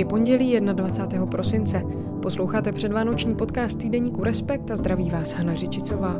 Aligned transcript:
Je 0.00 0.06
pondělí 0.06 0.60
21. 0.60 1.26
prosince. 1.26 1.82
Posloucháte 2.22 2.72
předvánoční 2.72 3.34
podcast 3.34 3.78
týdeníku 3.78 4.24
Respekt 4.24 4.70
a 4.70 4.76
zdraví 4.76 5.10
vás 5.10 5.32
Hana 5.32 5.54
Řičicová. 5.54 6.16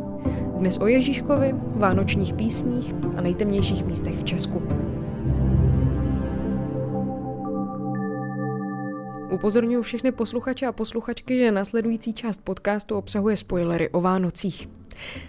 Dnes 0.58 0.78
o 0.78 0.86
Ježíškovi, 0.86 1.54
vánočních 1.76 2.34
písních 2.34 2.94
a 3.16 3.20
nejtemnějších 3.20 3.84
místech 3.84 4.14
v 4.14 4.24
Česku. 4.24 4.62
Upozorňuji 9.40 9.82
všechny 9.82 10.12
posluchače 10.12 10.66
a 10.66 10.72
posluchačky, 10.72 11.38
že 11.38 11.52
následující 11.52 12.12
část 12.12 12.44
podcastu 12.44 12.96
obsahuje 12.96 13.36
spoilery 13.36 13.88
o 13.88 14.00
Vánocích. 14.00 14.68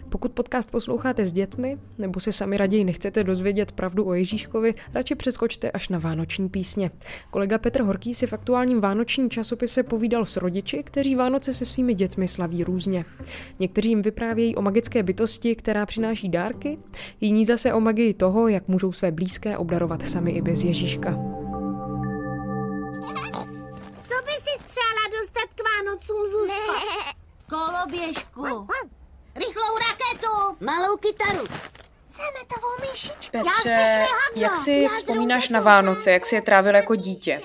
Pokud 0.10 0.32
podcast 0.32 0.72
posloucháte 0.72 1.26
s 1.26 1.34
dětmi, 1.34 1.78
nebo 1.98 2.20
se 2.20 2.32
sami 2.32 2.58
raději 2.58 2.84
nechcete 2.84 3.24
dozvědět 3.24 3.72
pravdu 3.72 4.08
o 4.08 4.14
Ježíškovi, 4.14 4.74
radši 4.94 5.16
přeskočte 5.16 5.72
až 5.72 5.90
na 5.90 6.00
vánoční 6.00 6.50
písně. 6.50 6.92
Kolega 7.30 7.58
Petr 7.58 7.82
Horký 7.82 8.14
si 8.14 8.28
v 8.28 8.34
aktuálním 8.34 8.82
vánočním 8.82 9.30
časopise 9.30 9.84
povídal 9.84 10.26
s 10.26 10.38
rodiči, 10.38 10.84
kteří 10.84 11.16
Vánoce 11.16 11.54
se 11.54 11.66
svými 11.66 11.94
dětmi 11.94 12.28
slaví 12.28 12.64
různě. 12.64 13.06
Někteří 13.60 13.90
jim 13.90 14.02
vyprávějí 14.02 14.56
o 14.56 14.62
magické 14.62 15.04
bytosti, 15.04 15.56
která 15.56 15.86
přináší 15.86 16.30
dárky, 16.30 16.78
jiní 17.22 17.46
zase 17.46 17.74
o 17.74 17.80
magii 17.80 18.14
toho, 18.14 18.48
jak 18.48 18.68
můžou 18.68 18.92
své 18.92 19.12
blízké 19.12 19.58
obdarovat 19.58 20.08
sami 20.08 20.32
i 20.32 20.42
bez 20.42 20.64
Ježíška. 20.64 21.41
Vánocům, 25.92 26.30
Zuzko? 26.30 26.74
Koloběžku. 27.50 28.68
Rychlou 29.36 29.78
raketu! 29.78 30.66
Malou 30.66 30.98
kytaru. 30.98 31.46
Zemetovou 32.10 32.92
myšičku. 32.92 33.32
Petře, 33.32 33.46
Já 33.46 33.52
chci 33.52 33.92
švihadlo. 33.94 34.42
jak 34.42 34.56
si 34.56 34.72
Já 34.72 34.90
vzpomínáš 34.90 35.50
na 35.50 35.60
Vánoce, 35.60 36.12
jak 36.12 36.26
si 36.26 36.36
je 36.36 36.42
trávil 36.42 36.76
jako 36.76 36.96
dítě? 36.96 37.40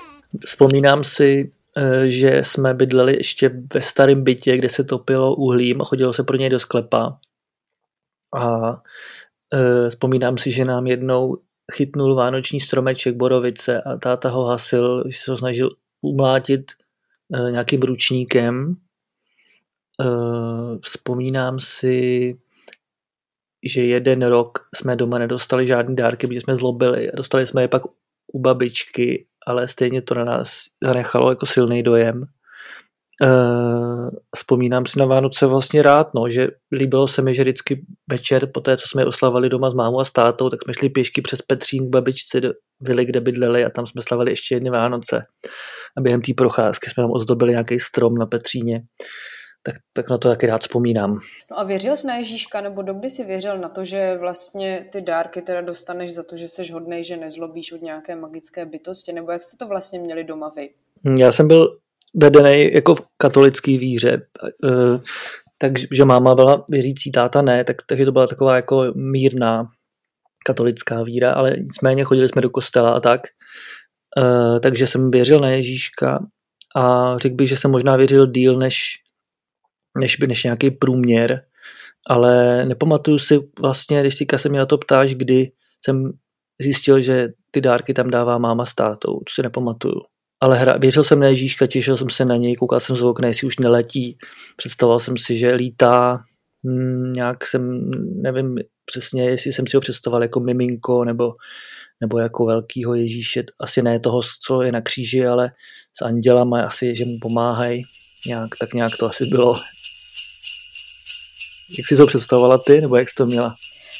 Vzpomínám 0.45 1.03
si, 1.03 1.51
eh, 1.77 2.09
že 2.09 2.39
jsme 2.43 2.73
bydleli 2.73 3.17
ještě 3.17 3.51
ve 3.73 3.81
starém 3.81 4.23
bytě, 4.23 4.57
kde 4.57 4.69
se 4.69 4.83
topilo 4.83 5.35
uhlím 5.35 5.81
a 5.81 5.85
chodilo 5.85 6.13
se 6.13 6.23
pro 6.23 6.37
něj 6.37 6.49
do 6.49 6.59
sklepa. 6.59 7.19
A 8.35 8.71
eh, 9.53 9.89
vzpomínám 9.89 10.37
si, 10.37 10.51
že 10.51 10.65
nám 10.65 10.87
jednou 10.87 11.37
chytnul 11.73 12.15
vánoční 12.15 12.59
stromeček 12.59 13.15
borovice 13.15 13.81
a 13.81 13.97
táta 13.97 14.29
ho 14.29 14.45
hasil, 14.45 15.03
že 15.07 15.19
se 15.19 15.31
ho 15.31 15.37
snažil 15.37 15.69
umlátit 16.01 16.71
nějakým 17.49 17.81
ručníkem. 17.81 18.75
Eh, 20.01 20.77
Vzpomínám 20.81 21.59
si, 21.59 22.37
že 23.65 23.81
jeden 23.81 24.25
rok 24.25 24.59
jsme 24.75 24.95
doma 24.95 25.17
nedostali 25.19 25.67
žádný 25.67 25.95
dárky, 25.95 26.27
protože 26.27 26.41
jsme 26.41 26.55
zlobili 26.55 27.11
dostali 27.15 27.47
jsme 27.47 27.61
je 27.61 27.67
pak 27.67 27.81
u 28.33 28.39
babičky, 28.39 29.27
ale 29.47 29.67
stejně 29.67 30.01
to 30.01 30.15
na 30.15 30.25
nás 30.25 30.65
zanechalo 30.83 31.29
jako 31.29 31.45
silný 31.45 31.83
dojem. 31.83 32.25
Uh, 33.23 34.09
vzpomínám 34.35 34.85
si 34.85 34.99
na 34.99 35.05
Vánoce 35.05 35.45
vlastně 35.45 35.81
rád, 35.81 36.13
no, 36.15 36.29
že 36.29 36.47
líbilo 36.71 37.07
se 37.07 37.21
mi, 37.21 37.35
že 37.35 37.41
vždycky 37.41 37.85
večer, 38.09 38.49
po 38.53 38.61
té, 38.61 38.77
co 38.77 38.87
jsme 38.87 39.01
je 39.01 39.05
oslavili 39.05 39.49
doma 39.49 39.69
s 39.69 39.73
mámou 39.73 39.99
a 39.99 40.05
s 40.05 40.11
tátou, 40.11 40.49
tak 40.49 40.63
jsme 40.63 40.73
šli 40.73 40.89
pěšky 40.89 41.21
přes 41.21 41.41
Petřín 41.41 41.87
k 41.87 41.89
babičce 41.89 42.41
do 42.41 42.53
vily, 42.81 43.05
kde 43.05 43.21
bydleli 43.21 43.65
a 43.65 43.69
tam 43.69 43.87
jsme 43.87 44.01
slavili 44.07 44.31
ještě 44.31 44.55
jedny 44.55 44.69
Vánoce. 44.69 45.25
A 45.97 46.01
během 46.01 46.21
té 46.21 46.31
procházky 46.37 46.89
jsme 46.89 47.03
tam 47.03 47.11
ozdobili 47.11 47.51
nějaký 47.51 47.79
strom 47.79 48.15
na 48.15 48.25
Petříně. 48.25 48.81
Tak, 49.63 49.75
tak 49.93 50.09
na 50.09 50.17
to 50.17 50.29
taky 50.29 50.45
rád 50.45 50.61
vzpomínám. 50.61 51.19
No 51.51 51.59
a 51.59 51.63
věřil 51.63 51.97
jsi 51.97 52.07
na 52.07 52.15
Ježíška, 52.15 52.61
nebo 52.61 52.81
dokdy 52.81 53.09
jsi 53.09 53.23
věřil 53.23 53.57
na 53.57 53.69
to, 53.69 53.85
že 53.85 54.17
vlastně 54.19 54.89
ty 54.91 55.01
dárky 55.01 55.41
teda 55.41 55.61
dostaneš 55.61 56.13
za 56.13 56.23
to, 56.23 56.35
že 56.35 56.47
jsi 56.47 56.71
hodnej, 56.71 57.03
že 57.03 57.17
nezlobíš 57.17 57.71
od 57.71 57.81
nějaké 57.81 58.15
magické 58.15 58.65
bytosti, 58.65 59.13
nebo 59.13 59.31
jak 59.31 59.43
jste 59.43 59.57
to 59.57 59.67
vlastně 59.67 59.99
měli 59.99 60.23
doma 60.23 60.51
vy? 60.55 60.69
Já 61.19 61.31
jsem 61.31 61.47
byl 61.47 61.77
vedený 62.15 62.73
jako 62.73 62.95
v 62.95 63.01
katolický 63.17 63.77
víře, 63.77 64.21
eh, 64.65 64.99
takže 65.57 66.05
máma 66.05 66.35
byla 66.35 66.65
věřící, 66.71 67.11
táta 67.11 67.41
ne, 67.41 67.63
tak, 67.63 67.75
takže 67.87 68.05
to 68.05 68.11
byla 68.11 68.27
taková 68.27 68.55
jako 68.55 68.85
mírná 68.95 69.67
katolická 70.45 71.03
víra, 71.03 71.33
ale 71.33 71.55
nicméně 71.57 72.03
chodili 72.03 72.29
jsme 72.29 72.41
do 72.41 72.49
kostela 72.49 72.91
a 72.91 72.99
tak. 72.99 73.21
Eh, 74.17 74.59
takže 74.59 74.87
jsem 74.87 75.09
věřil 75.09 75.39
na 75.39 75.49
Ježíška 75.49 76.25
a 76.75 77.17
řekl 77.17 77.35
bych, 77.35 77.49
že 77.49 77.57
jsem 77.57 77.71
možná 77.71 77.95
věřil 77.95 78.27
díl 78.27 78.57
než, 78.57 78.75
než, 79.97 80.15
by, 80.15 80.27
než 80.27 80.43
nějaký 80.43 80.71
průměr, 80.71 81.41
ale 82.09 82.65
nepamatuju 82.65 83.19
si 83.19 83.39
vlastně, 83.61 84.01
když 84.01 84.15
teďka 84.15 84.37
se 84.37 84.49
mě 84.49 84.59
na 84.59 84.65
to 84.65 84.77
ptáš, 84.77 85.15
kdy 85.15 85.51
jsem 85.85 86.11
zjistil, 86.61 87.01
že 87.01 87.27
ty 87.51 87.61
dárky 87.61 87.93
tam 87.93 88.09
dává 88.09 88.37
máma 88.37 88.65
s 88.65 88.75
tátou, 88.75 89.19
to 89.19 89.33
si 89.33 89.41
nepamatuju. 89.41 90.01
Ale 90.39 90.57
hra, 90.57 90.77
věřil 90.77 91.03
jsem 91.03 91.19
na 91.19 91.27
Ježíška, 91.27 91.67
těšil 91.67 91.97
jsem 91.97 92.09
se 92.09 92.25
na 92.25 92.35
něj, 92.35 92.55
koukal 92.55 92.79
jsem 92.79 92.95
z 92.95 93.03
okna, 93.03 93.27
jestli 93.27 93.47
už 93.47 93.57
neletí, 93.57 94.17
představoval 94.57 94.99
jsem 94.99 95.17
si, 95.17 95.37
že 95.37 95.53
lítá, 95.53 96.23
hmm, 96.65 97.13
nějak 97.13 97.47
jsem, 97.47 97.91
nevím 98.21 98.57
přesně, 98.85 99.23
jestli 99.23 99.53
jsem 99.53 99.67
si 99.67 99.77
ho 99.77 99.81
představoval 99.81 100.23
jako 100.23 100.39
miminko, 100.39 101.03
nebo, 101.03 101.35
nebo 102.01 102.19
jako 102.19 102.45
velkýho 102.45 102.95
Ježíše, 102.95 103.43
asi 103.61 103.81
ne 103.81 103.99
toho, 103.99 104.21
co 104.45 104.61
je 104.61 104.71
na 104.71 104.81
kříži, 104.81 105.25
ale 105.25 105.51
s 105.99 106.05
andělama 106.05 106.61
asi, 106.61 106.95
že 106.95 107.05
mu 107.05 107.17
pomáhají, 107.21 107.83
nějak, 108.27 108.49
tak 108.59 108.73
nějak 108.73 108.97
to 108.99 109.05
asi 109.05 109.25
bylo. 109.25 109.55
Jak 111.77 111.87
jsi 111.87 111.97
to 111.97 112.07
představovala 112.07 112.57
ty, 112.57 112.81
nebo 112.81 112.95
jak 112.95 113.09
jsi 113.09 113.15
to 113.15 113.25
měla? 113.25 113.55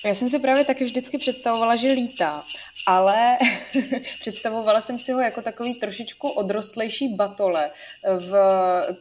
Já 0.05 0.13
jsem 0.13 0.29
si 0.29 0.39
právě 0.39 0.65
taky 0.65 0.85
vždycky 0.85 1.17
představovala, 1.17 1.75
že 1.75 1.91
lítá, 1.91 2.43
ale 2.87 3.37
představovala 4.21 4.81
jsem 4.81 4.99
si 4.99 5.11
ho 5.11 5.19
jako 5.19 5.41
takový 5.41 5.79
trošičku 5.79 6.29
odrostlejší 6.29 7.15
batole 7.15 7.71
v 8.17 8.33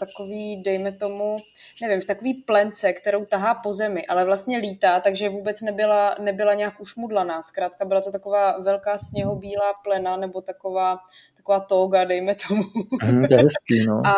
takový, 0.01 0.63
dejme 0.63 0.93
tomu, 0.93 1.39
nevím, 1.83 2.01
v 2.01 2.05
takový 2.05 2.35
plence, 2.35 2.93
kterou 2.93 3.25
tahá 3.25 3.55
po 3.55 3.73
zemi, 3.73 4.07
ale 4.07 4.25
vlastně 4.25 4.59
lítá, 4.59 5.01
takže 5.01 5.29
vůbec 5.29 5.63
nebyla, 5.63 6.17
nebyla 6.21 6.55
nějak 6.55 6.81
ušmudlaná. 6.81 7.43
Zkrátka 7.43 7.85
byla 7.85 8.01
to 8.01 8.13
taková 8.13 8.59
velká 8.59 8.99
sněhobílá 8.99 9.75
plena 9.85 10.17
nebo 10.17 10.41
taková 10.41 10.99
taková 11.47 11.61
toga, 11.61 12.05
dejme 12.05 12.35
tomu. 12.49 12.63
Mm, 13.05 13.29
to 13.29 13.35
je 13.35 13.41
hezký, 13.41 13.87
no. 13.87 14.03
A 14.07 14.15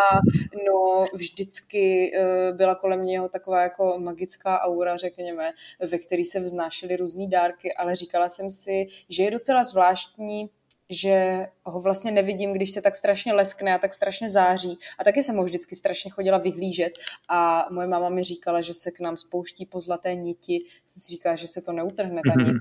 no, 0.67 1.07
vždycky 1.15 2.13
uh, 2.13 2.57
byla 2.57 2.75
kolem 2.75 3.05
něho 3.05 3.29
taková 3.29 3.63
jako 3.63 3.97
magická 3.99 4.61
aura, 4.61 4.97
řekněme, 4.97 5.53
ve 5.91 5.99
který 5.99 6.25
se 6.25 6.41
vznášely 6.41 6.97
různý 6.97 7.31
dárky, 7.31 7.75
ale 7.75 7.97
říkala 7.97 8.29
jsem 8.29 8.51
si, 8.51 8.87
že 9.09 9.23
je 9.23 9.31
docela 9.31 9.65
zvláštní, 9.65 10.51
že 10.91 11.47
ho 11.65 11.81
vlastně 11.81 12.11
nevidím, 12.11 12.53
když 12.53 12.71
se 12.71 12.83
tak 12.83 12.97
strašně 12.97 13.33
leskne 13.33 13.75
a 13.75 13.79
tak 13.79 13.95
strašně 13.95 14.29
září. 14.29 14.79
A 14.99 15.05
taky 15.05 15.23
jsem 15.23 15.37
ho 15.37 15.45
vždycky 15.45 15.77
strašně 15.77 16.11
chodila 16.11 16.39
vyhlížet 16.39 16.93
a 17.29 17.69
moje 17.71 17.89
máma 17.89 18.09
mi 18.09 18.25
říkala, 18.25 18.61
že 18.61 18.75
se 18.75 18.91
k 18.91 19.01
nám 19.01 19.17
spouští 19.17 19.67
po 19.67 19.81
zlaté 19.81 20.15
niti. 20.15 20.61
Jsem 20.87 21.01
si 21.01 21.09
říkala, 21.13 21.37
že 21.37 21.49
se 21.49 21.61
to 21.61 21.73
neutrhne 21.73 22.23
ta 22.27 22.43
nit. 22.43 22.57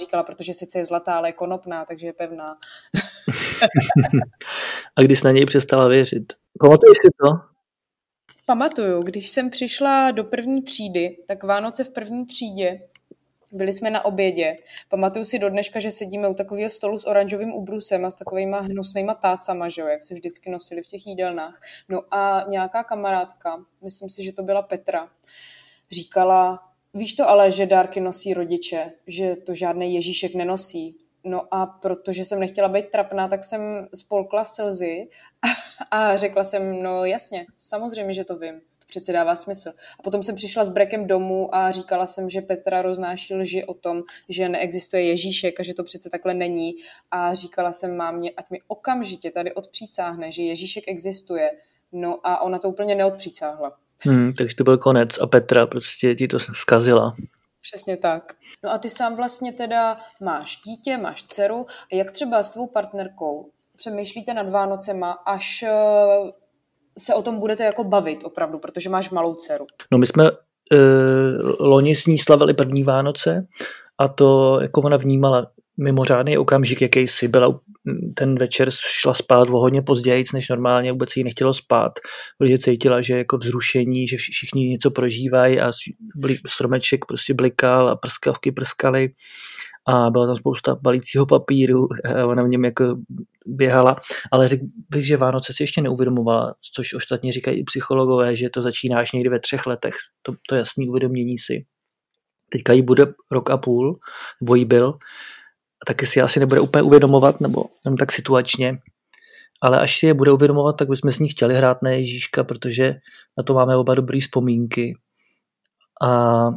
Říkala, 0.00 0.22
protože 0.22 0.54
sice 0.54 0.78
je 0.78 0.84
zlatá, 0.84 1.14
ale 1.16 1.28
je 1.28 1.32
konopná, 1.32 1.84
takže 1.84 2.06
je 2.06 2.12
pevná. 2.12 2.56
a 4.96 5.02
když 5.02 5.22
na 5.22 5.30
něj 5.30 5.46
přestala 5.46 5.88
věřit? 5.88 6.32
Pamatuješ 6.60 6.98
si 7.04 7.10
to? 7.24 7.50
Pamatuju, 8.46 9.02
když 9.02 9.28
jsem 9.28 9.50
přišla 9.50 10.10
do 10.10 10.24
první 10.24 10.62
třídy, 10.62 11.16
tak 11.26 11.44
Vánoce 11.44 11.84
v 11.84 11.92
první 11.92 12.26
třídě 12.26 12.80
byli 13.52 13.72
jsme 13.72 13.90
na 13.90 14.04
obědě. 14.04 14.56
Pamatuju 14.88 15.24
si 15.24 15.38
do 15.38 15.50
dneška, 15.50 15.80
že 15.80 15.90
sedíme 15.90 16.28
u 16.28 16.34
takového 16.34 16.70
stolu 16.70 16.98
s 16.98 17.06
oranžovým 17.06 17.52
ubrusem 17.52 18.04
a 18.04 18.10
s 18.10 18.16
takovýma 18.16 18.60
hnusnýma 18.60 19.14
tácama, 19.14 19.68
že 19.68 19.80
jo, 19.80 19.86
jak 19.86 20.02
se 20.02 20.14
vždycky 20.14 20.50
nosili 20.50 20.82
v 20.82 20.86
těch 20.86 21.06
jídelnách. 21.06 21.60
No 21.88 22.14
a 22.14 22.44
nějaká 22.48 22.84
kamarádka, 22.84 23.64
myslím 23.84 24.08
si, 24.08 24.24
že 24.24 24.32
to 24.32 24.42
byla 24.42 24.62
Petra, 24.62 25.08
říkala, 25.90 26.69
víš 26.94 27.14
to 27.14 27.28
ale, 27.28 27.50
že 27.50 27.66
dárky 27.66 28.00
nosí 28.00 28.34
rodiče, 28.34 28.92
že 29.06 29.36
to 29.36 29.54
žádný 29.54 29.94
Ježíšek 29.94 30.34
nenosí. 30.34 30.96
No 31.24 31.54
a 31.54 31.66
protože 31.66 32.24
jsem 32.24 32.40
nechtěla 32.40 32.68
být 32.68 32.90
trapná, 32.90 33.28
tak 33.28 33.44
jsem 33.44 33.88
spolkla 33.94 34.44
slzy 34.44 35.08
a, 35.42 35.48
a 35.98 36.16
řekla 36.16 36.44
jsem, 36.44 36.82
no 36.82 37.04
jasně, 37.04 37.46
samozřejmě, 37.58 38.14
že 38.14 38.24
to 38.24 38.36
vím 38.38 38.60
přece 38.90 39.12
dává 39.12 39.36
smysl. 39.36 39.72
A 39.98 40.02
potom 40.02 40.22
jsem 40.22 40.36
přišla 40.36 40.64
s 40.64 40.68
Brekem 40.68 41.06
domů 41.06 41.54
a 41.54 41.70
říkala 41.70 42.06
jsem, 42.06 42.30
že 42.30 42.40
Petra 42.40 42.82
roznáší 42.82 43.34
lži 43.34 43.64
o 43.64 43.74
tom, 43.74 44.02
že 44.28 44.48
neexistuje 44.48 45.02
Ježíšek 45.02 45.60
a 45.60 45.62
že 45.62 45.74
to 45.74 45.84
přece 45.84 46.10
takhle 46.10 46.34
není. 46.34 46.72
A 47.10 47.34
říkala 47.34 47.72
jsem 47.72 47.96
mámě, 47.96 48.30
ať 48.36 48.50
mi 48.50 48.58
okamžitě 48.68 49.30
tady 49.30 49.54
odpřísáhne, 49.54 50.32
že 50.32 50.42
Ježíšek 50.42 50.84
existuje. 50.86 51.50
No 51.92 52.20
a 52.24 52.40
ona 52.40 52.58
to 52.58 52.68
úplně 52.68 52.94
neodpřísáhla. 52.94 53.78
Hmm, 54.02 54.32
takže 54.32 54.56
to 54.56 54.64
byl 54.64 54.78
konec 54.78 55.18
a 55.18 55.26
Petra 55.26 55.66
prostě 55.66 56.14
ti 56.14 56.28
to 56.28 56.38
zkazila. 56.38 57.16
Přesně 57.62 57.96
tak. 57.96 58.32
No 58.64 58.70
a 58.70 58.78
ty 58.78 58.90
sám 58.90 59.16
vlastně 59.16 59.52
teda 59.52 59.98
máš 60.22 60.56
dítě, 60.56 60.96
máš 60.96 61.24
dceru 61.24 61.66
a 61.92 61.96
jak 61.96 62.10
třeba 62.10 62.42
s 62.42 62.50
tvou 62.50 62.66
partnerkou 62.66 63.50
přemýšlíte 63.76 64.34
nad 64.34 64.50
Vánocema, 64.50 65.10
až 65.10 65.64
se 66.98 67.14
o 67.14 67.22
tom 67.22 67.38
budete 67.38 67.64
jako 67.64 67.84
bavit 67.84 68.24
opravdu, 68.24 68.58
protože 68.58 68.90
máš 68.90 69.10
malou 69.10 69.34
dceru. 69.34 69.66
No 69.90 69.98
my 69.98 70.06
jsme 70.06 70.30
uh, 70.30 70.38
loni 71.58 71.96
s 71.96 72.06
ní 72.06 72.18
slavili 72.18 72.54
první 72.54 72.84
Vánoce 72.84 73.46
a 73.98 74.08
to 74.08 74.60
jako 74.60 74.80
ona 74.80 74.96
vnímala 74.96 75.50
mimořádný 75.80 76.38
okamžik, 76.38 76.82
jaký 76.82 77.08
si 77.08 77.28
byla 77.28 77.60
ten 78.14 78.38
večer 78.38 78.70
šla 78.70 79.14
spát 79.14 79.50
o 79.50 79.58
hodně 79.58 79.82
později, 79.82 80.24
než 80.34 80.48
normálně, 80.48 80.92
vůbec 80.92 81.16
jí 81.16 81.24
nechtělo 81.24 81.54
spát, 81.54 81.92
protože 82.38 82.58
cítila, 82.58 83.02
že 83.02 83.18
jako 83.18 83.38
vzrušení, 83.38 84.08
že 84.08 84.16
všichni 84.16 84.68
něco 84.68 84.90
prožívají 84.90 85.60
a 85.60 85.72
stromeček 86.48 87.04
prostě 87.04 87.34
blikal 87.34 87.88
a 87.88 87.96
prskavky 87.96 88.52
prskaly. 88.52 89.10
A 89.86 90.10
byla 90.10 90.26
tam 90.26 90.36
spousta 90.36 90.74
balícího 90.74 91.26
papíru 91.26 91.88
a 92.04 92.26
ona 92.26 92.42
v 92.42 92.48
něm 92.48 92.64
jako 92.64 92.96
běhala, 93.46 93.96
ale 94.32 94.48
řekl 94.48 94.64
bych, 94.90 95.06
že 95.06 95.16
Vánoce 95.16 95.52
si 95.52 95.62
ještě 95.62 95.80
neuvědomovala, 95.80 96.54
což 96.74 96.94
ostatně 96.94 97.32
říkají 97.32 97.60
i 97.60 97.64
psychologové, 97.64 98.36
že 98.36 98.50
to 98.50 98.62
začínáš 98.62 99.12
někdy 99.12 99.28
ve 99.28 99.40
třech 99.40 99.66
letech, 99.66 99.94
to, 100.22 100.32
to 100.48 100.54
jasné 100.54 100.84
uvědomění 100.88 101.38
si. 101.38 101.64
Teďka 102.52 102.72
jí 102.72 102.82
bude 102.82 103.06
rok 103.30 103.50
a 103.50 103.56
půl, 103.56 103.98
nebo 104.40 104.54
jí 104.54 104.64
byl, 104.64 104.98
taky 105.86 106.06
si 106.06 106.20
asi 106.20 106.40
nebude 106.40 106.60
úplně 106.60 106.82
uvědomovat, 106.82 107.40
nebo 107.40 107.64
jenom 107.84 107.96
tak 107.96 108.12
situačně, 108.12 108.78
ale 109.62 109.80
až 109.80 109.98
si 109.98 110.06
je 110.06 110.14
bude 110.14 110.32
uvědomovat, 110.32 110.76
tak 110.76 110.88
bychom 110.88 111.12
s 111.12 111.18
ní 111.18 111.28
chtěli 111.28 111.56
hrát 111.56 111.82
na 111.82 111.90
Ježíška, 111.90 112.44
protože 112.44 112.94
na 113.38 113.44
to 113.44 113.54
máme 113.54 113.76
oba 113.76 113.94
dobré 113.94 114.20
vzpomínky. 114.20 114.94
A 116.02 116.50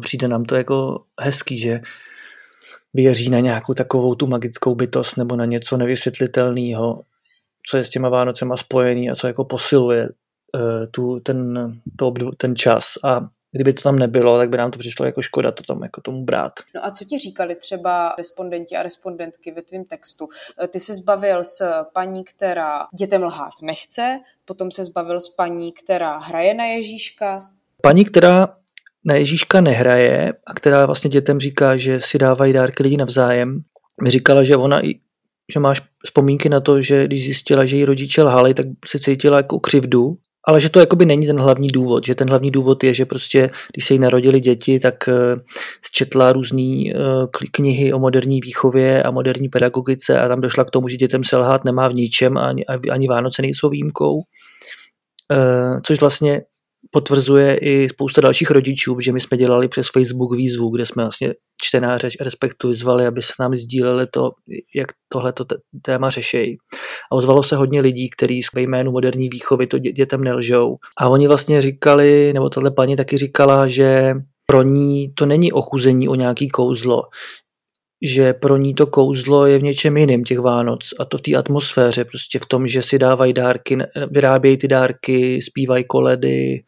přijde 0.00 0.28
nám 0.28 0.44
to 0.44 0.56
jako 0.56 1.04
hezký, 1.20 1.58
že 1.58 1.80
věří 2.94 3.30
na 3.30 3.40
nějakou 3.40 3.74
takovou 3.74 4.14
tu 4.14 4.26
magickou 4.26 4.74
bytost 4.74 5.16
nebo 5.16 5.36
na 5.36 5.44
něco 5.44 5.76
nevysvětlitelného, 5.76 7.02
co 7.70 7.76
je 7.76 7.84
s 7.84 7.90
těma 7.90 8.08
Vánocema 8.08 8.56
spojený 8.56 9.10
a 9.10 9.14
co 9.14 9.26
jako 9.26 9.44
posiluje 9.44 10.08
uh, 10.08 10.86
tu, 10.90 11.20
ten, 11.20 11.72
to, 11.96 12.12
ten 12.36 12.56
čas 12.56 12.84
a 13.04 13.20
kdyby 13.52 13.72
to 13.72 13.82
tam 13.82 13.98
nebylo, 13.98 14.38
tak 14.38 14.48
by 14.48 14.56
nám 14.56 14.70
to 14.70 14.78
přišlo 14.78 15.06
jako 15.06 15.22
škoda 15.22 15.52
to 15.52 15.62
tam 15.62 15.82
jako 15.82 16.00
tomu 16.00 16.24
brát. 16.24 16.52
No 16.74 16.84
a 16.84 16.90
co 16.90 17.04
ti 17.04 17.18
říkali 17.18 17.54
třeba 17.54 18.14
respondenti 18.18 18.76
a 18.76 18.82
respondentky 18.82 19.52
ve 19.52 19.62
tvém 19.62 19.84
textu? 19.84 20.28
Ty 20.68 20.80
se 20.80 20.94
zbavil 20.94 21.44
s 21.44 21.84
paní, 21.92 22.24
která 22.24 22.86
dětem 22.98 23.22
lhát 23.22 23.52
nechce, 23.62 24.20
potom 24.44 24.70
se 24.70 24.84
zbavil 24.84 25.20
s 25.20 25.28
paní, 25.28 25.72
která 25.72 26.18
hraje 26.18 26.54
na 26.54 26.64
Ježíška. 26.64 27.40
Paní, 27.82 28.04
která 28.04 28.56
na 29.04 29.14
Ježíška 29.14 29.60
nehraje 29.60 30.32
a 30.46 30.54
která 30.54 30.86
vlastně 30.86 31.10
dětem 31.10 31.40
říká, 31.40 31.76
že 31.76 32.00
si 32.00 32.18
dávají 32.18 32.52
dárky 32.52 32.82
lidi 32.82 32.96
navzájem, 32.96 33.60
mi 34.02 34.10
říkala, 34.10 34.44
že 34.44 34.56
ona 34.56 34.86
i 34.86 35.00
že 35.52 35.60
máš 35.60 35.82
vzpomínky 36.04 36.48
na 36.48 36.60
to, 36.60 36.82
že 36.82 37.06
když 37.06 37.24
zjistila, 37.24 37.64
že 37.64 37.76
její 37.76 37.84
rodiče 37.84 38.22
lhali, 38.22 38.54
tak 38.54 38.66
se 38.86 38.98
cítila 38.98 39.36
jako 39.36 39.60
křivdu, 39.60 40.16
ale 40.44 40.60
že 40.60 40.68
to 40.68 40.80
jakoby 40.80 41.06
není 41.06 41.26
ten 41.26 41.40
hlavní 41.40 41.68
důvod, 41.68 42.06
že 42.06 42.14
ten 42.14 42.28
hlavní 42.28 42.50
důvod 42.50 42.84
je, 42.84 42.94
že 42.94 43.04
prostě, 43.06 43.50
když 43.72 43.84
se 43.84 43.94
jí 43.94 43.98
narodili 43.98 44.40
děti, 44.40 44.80
tak 44.80 45.08
zčetla 45.82 46.32
různé 46.32 46.62
uh, 46.62 47.26
knihy 47.52 47.92
o 47.92 47.98
moderní 47.98 48.40
výchově 48.40 49.02
a 49.02 49.10
moderní 49.10 49.48
pedagogice 49.48 50.18
a 50.18 50.28
tam 50.28 50.40
došla 50.40 50.64
k 50.64 50.70
tomu, 50.70 50.88
že 50.88 50.96
dětem 50.96 51.24
se 51.24 51.36
lhát 51.36 51.64
nemá 51.64 51.88
v 51.88 51.94
ničem 51.94 52.38
ani, 52.38 52.64
ani 52.66 53.08
Vánoce 53.08 53.42
nejsou 53.42 53.68
výjimkou. 53.68 54.16
Uh, 54.16 55.80
což 55.82 56.00
vlastně 56.00 56.42
potvrzuje 56.90 57.56
i 57.56 57.88
spousta 57.88 58.20
dalších 58.20 58.50
rodičů, 58.50 59.00
že 59.00 59.12
my 59.12 59.20
jsme 59.20 59.36
dělali 59.36 59.68
přes 59.68 59.86
Facebook 59.92 60.36
výzvu, 60.36 60.70
kde 60.70 60.86
jsme 60.86 61.02
vlastně 61.02 61.34
čtenáře 61.62 62.08
Respektu 62.20 62.68
vyzvali, 62.68 63.06
aby 63.06 63.22
se 63.22 63.32
námi 63.40 63.58
sdíleli 63.58 64.06
to, 64.06 64.30
jak 64.74 64.86
tohleto 65.12 65.44
téma 65.82 66.10
řeší. 66.10 66.56
A 67.12 67.14
ozvalo 67.14 67.42
se 67.42 67.56
hodně 67.56 67.80
lidí, 67.80 68.10
kteří 68.10 68.40
ve 68.54 68.62
jménu 68.62 68.92
moderní 68.92 69.28
výchovy 69.28 69.66
to 69.66 69.78
dětem 69.78 70.24
nelžou. 70.24 70.76
A 70.98 71.08
oni 71.08 71.28
vlastně 71.28 71.60
říkali, 71.60 72.32
nebo 72.32 72.50
tahle 72.50 72.70
paní 72.70 72.96
taky 72.96 73.18
říkala, 73.18 73.68
že 73.68 74.14
pro 74.46 74.62
ní 74.62 75.12
to 75.14 75.26
není 75.26 75.52
ochuzení 75.52 76.08
o 76.08 76.14
nějaký 76.14 76.48
kouzlo, 76.48 77.02
že 78.02 78.32
pro 78.32 78.56
ní 78.56 78.74
to 78.74 78.86
kouzlo 78.86 79.46
je 79.46 79.58
v 79.58 79.62
něčem 79.62 79.96
jiném 79.96 80.24
těch 80.24 80.38
Vánoc 80.38 80.94
a 80.98 81.04
to 81.04 81.18
v 81.18 81.20
té 81.20 81.34
atmosféře, 81.34 82.04
prostě 82.04 82.38
v 82.38 82.46
tom, 82.46 82.66
že 82.66 82.82
si 82.82 82.98
dávají 82.98 83.32
dárky, 83.32 83.78
vyrábějí 84.10 84.56
ty 84.56 84.68
dárky, 84.68 85.42
zpívají 85.42 85.84
koledy, 85.84 86.62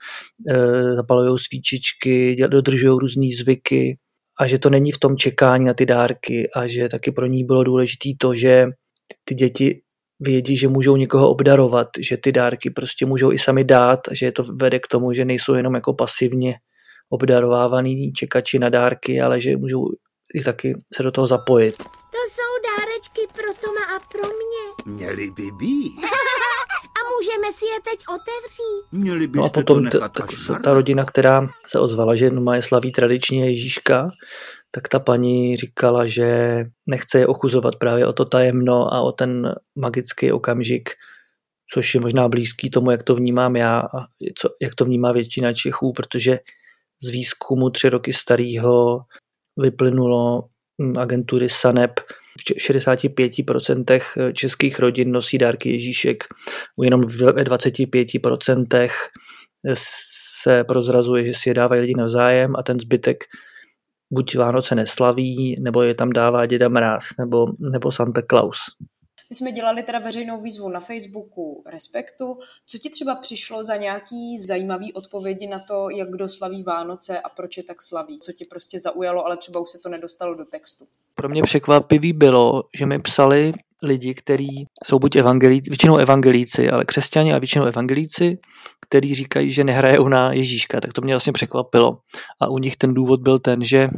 eh, 0.51 0.95
zapalují 0.95 1.39
svíčičky, 1.39 2.37
dodržují 2.49 2.99
různé 3.01 3.27
zvyky 3.39 3.99
a 4.41 4.47
že 4.47 4.59
to 4.59 4.71
není 4.71 4.93
v 4.93 4.99
tom 4.99 5.17
čekání 5.17 5.65
na 5.65 5.75
ty 5.75 5.87
dárky 5.87 6.51
a 6.51 6.67
že 6.67 6.89
taky 6.89 7.13
pro 7.13 7.27
ní 7.27 7.45
bylo 7.45 7.65
důležité 7.65 8.09
to, 8.19 8.35
že 8.35 8.67
ty 9.25 9.35
děti 9.35 9.81
vědí, 10.21 10.57
že 10.57 10.69
můžou 10.69 10.97
někoho 10.97 11.31
obdarovat, 11.31 11.89
že 11.99 12.17
ty 12.17 12.33
dárky 12.33 12.71
prostě 12.71 13.07
můžou 13.07 13.33
i 13.33 13.39
sami 13.39 13.65
dát 13.65 14.09
a 14.09 14.15
že 14.15 14.27
je 14.27 14.33
to 14.33 14.45
vede 14.45 14.79
k 14.79 14.87
tomu, 14.87 15.13
že 15.13 15.25
nejsou 15.25 15.55
jenom 15.55 15.75
jako 15.75 15.95
pasivně 15.95 16.55
obdarovávaný 17.09 18.13
čekači 18.13 18.59
na 18.59 18.69
dárky, 18.69 19.21
ale 19.21 19.41
že 19.41 19.57
můžou 19.57 19.89
i 20.35 20.45
taky 20.45 20.75
se 20.95 21.03
do 21.03 21.11
toho 21.11 21.27
zapojit. 21.27 21.77
To 21.79 22.21
jsou 22.31 22.53
dárečky 22.69 23.21
pro 23.33 23.55
Toma 23.61 23.97
a 23.97 24.01
pro 24.13 24.29
mě. 24.29 24.95
Měli 24.95 25.31
by 25.31 25.51
být. 25.51 25.93
a 26.97 27.01
můžeme 27.17 27.53
si 27.53 27.65
je 27.65 27.81
teď 27.85 28.01
otevřít. 28.09 29.03
Měli 29.05 29.27
byste 29.27 29.39
no 29.39 29.45
a 29.45 29.49
potom 29.49 29.77
to 29.77 29.99
nechat 29.99 30.13
ta, 30.13 30.25
až 30.25 30.47
ta, 30.47 30.59
ta 30.59 30.75
rodina, 30.75 31.05
která 31.05 31.49
se 31.67 31.81
ozvala, 31.81 32.15
že 32.15 32.31
má 32.31 32.57
je 32.57 32.63
slaví 32.63 32.93
tradičně 32.93 33.51
Ježíška, 33.51 34.11
tak 34.71 34.89
ta 34.89 34.99
paní 34.99 35.57
říkala, 35.57 36.05
že 36.05 36.59
nechce 36.87 37.19
je 37.19 37.27
ochuzovat 37.27 37.77
právě 37.77 38.07
o 38.07 38.13
to 38.13 38.25
tajemno 38.25 38.95
a 38.95 39.01
o 39.01 39.13
ten 39.13 39.55
magický 39.77 40.33
okamžik, 40.33 40.91
což 41.75 41.95
je 41.95 42.01
možná 42.01 42.29
blízký 42.29 42.71
tomu, 42.71 42.91
jak 42.91 43.03
to 43.03 43.15
vnímám 43.15 43.57
já 43.57 43.81
a 43.81 44.07
co, 44.39 44.49
jak 44.63 44.75
to 44.75 44.85
vnímá 44.85 45.13
většina 45.13 45.53
Čechů, 45.53 45.93
protože 45.93 46.39
z 47.03 47.09
výzkumu 47.09 47.71
tři 47.71 47.89
roky 47.89 48.13
starého 48.13 49.01
vyplynulo 49.57 50.45
hm, 50.83 50.99
agentury 50.99 51.49
SANEP, 51.51 52.01
v 52.39 52.59
65% 52.59 54.01
českých 54.33 54.79
rodin 54.79 55.13
nosí 55.13 55.39
dárky 55.39 55.71
Ježíšek, 55.71 56.25
jenom 56.83 57.01
ve 57.01 57.45
25% 57.45 58.89
se 60.45 60.65
prozrazuje, 60.65 61.27
že 61.27 61.35
si 61.35 61.51
je 61.51 61.55
dávají 61.55 61.81
lidi 61.81 61.95
navzájem 61.97 62.57
a 62.57 62.63
ten 62.63 62.81
zbytek 62.81 63.25
buď 64.13 64.37
Vánoce 64.37 64.75
neslaví, 64.75 65.57
nebo 65.61 65.83
je 65.83 65.95
tam 65.95 66.11
dává 66.11 66.47
děda 66.47 66.69
Mráz, 66.69 67.05
nebo, 67.19 67.47
nebo 67.59 67.93
Santa 67.93 68.23
Claus. 68.23 68.59
My 69.31 69.37
jsme 69.37 69.53
dělali 69.53 69.83
teda 69.83 69.99
veřejnou 69.99 70.43
výzvu 70.43 70.69
na 70.69 70.81
Facebooku 70.81 71.65
Respektu. 71.73 72.39
Co 72.67 72.79
ti 72.79 72.91
třeba 72.91 73.15
přišlo 73.15 73.65
za 73.65 73.77
nějaký 73.77 74.39
zajímavý 74.39 74.93
odpovědi 74.93 75.47
na 75.47 75.59
to, 75.59 75.91
jak 75.91 76.11
kdo 76.11 76.29
slaví 76.29 76.63
Vánoce 76.63 77.21
a 77.21 77.29
proč 77.29 77.57
je 77.57 77.63
tak 77.63 77.83
slaví? 77.83 78.19
Co 78.19 78.33
ti 78.33 78.45
prostě 78.51 78.81
zaujalo, 78.81 79.27
ale 79.27 79.37
třeba 79.37 79.61
už 79.61 79.71
se 79.71 79.79
to 79.79 79.89
nedostalo 79.89 80.35
do 80.35 80.45
textu? 80.45 80.85
Pro 81.15 81.29
mě 81.29 81.43
překvapivý 81.43 82.13
bylo, 82.13 82.63
že 82.79 82.87
mi 82.87 82.99
psali 82.99 83.53
lidi, 83.83 84.15
kteří 84.15 84.67
jsou 84.85 84.99
buď 84.99 85.17
evangelíci, 85.17 85.71
většinou 85.71 85.97
evangelíci, 85.97 86.71
ale 86.71 86.85
křesťani 86.85 87.33
a 87.35 87.39
většinou 87.39 87.65
evangelíci, 87.65 88.39
kteří 88.87 89.15
říkají, 89.15 89.51
že 89.51 89.65
nehrajou 89.65 90.09
na 90.09 90.33
Ježíška, 90.33 90.81
tak 90.81 90.93
to 90.93 91.03
mě 91.03 91.15
vlastně 91.15 91.33
překvapilo. 91.33 91.99
A 92.41 92.49
u 92.49 92.59
nich 92.59 92.77
ten 92.77 92.95
důvod 92.95 93.21
byl 93.21 93.39
ten, 93.39 93.65
že 93.65 93.89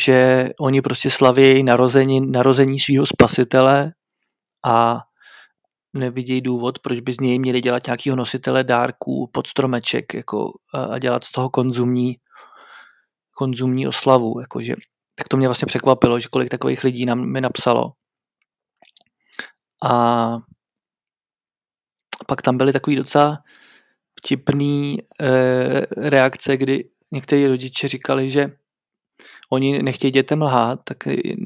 že 0.00 0.48
oni 0.60 0.82
prostě 0.82 1.10
slaví 1.10 1.62
narození, 1.62 2.20
narození 2.20 2.80
svého 2.80 3.06
spasitele 3.06 3.92
a 4.66 4.98
nevidějí 5.94 6.40
důvod, 6.40 6.78
proč 6.78 7.00
by 7.00 7.12
z 7.12 7.20
něj 7.20 7.38
měli 7.38 7.60
dělat 7.60 7.86
nějakého 7.86 8.16
nositele 8.16 8.64
dárků 8.64 9.30
pod 9.32 9.46
stromeček 9.46 10.14
jako, 10.14 10.52
a 10.74 10.98
dělat 10.98 11.24
z 11.24 11.32
toho 11.32 11.50
konzumní, 11.50 12.16
konzumní 13.36 13.88
oslavu. 13.88 14.40
Jakože, 14.40 14.74
tak 15.14 15.28
to 15.28 15.36
mě 15.36 15.48
vlastně 15.48 15.66
překvapilo, 15.66 16.20
že 16.20 16.28
kolik 16.32 16.48
takových 16.48 16.84
lidí 16.84 17.06
nám 17.06 17.32
mi 17.32 17.40
napsalo. 17.40 17.92
A 19.84 20.36
pak 22.26 22.42
tam 22.42 22.56
byly 22.56 22.72
takový 22.72 22.96
docela 22.96 23.38
vtipný 24.18 24.98
e, 24.98 25.30
reakce, 26.10 26.56
kdy 26.56 26.88
někteří 27.12 27.46
rodiče 27.46 27.88
říkali, 27.88 28.30
že 28.30 28.50
oni 29.52 29.82
nechtějí 29.82 30.10
dětem 30.10 30.42
lhát, 30.42 30.80
tak 30.84 30.96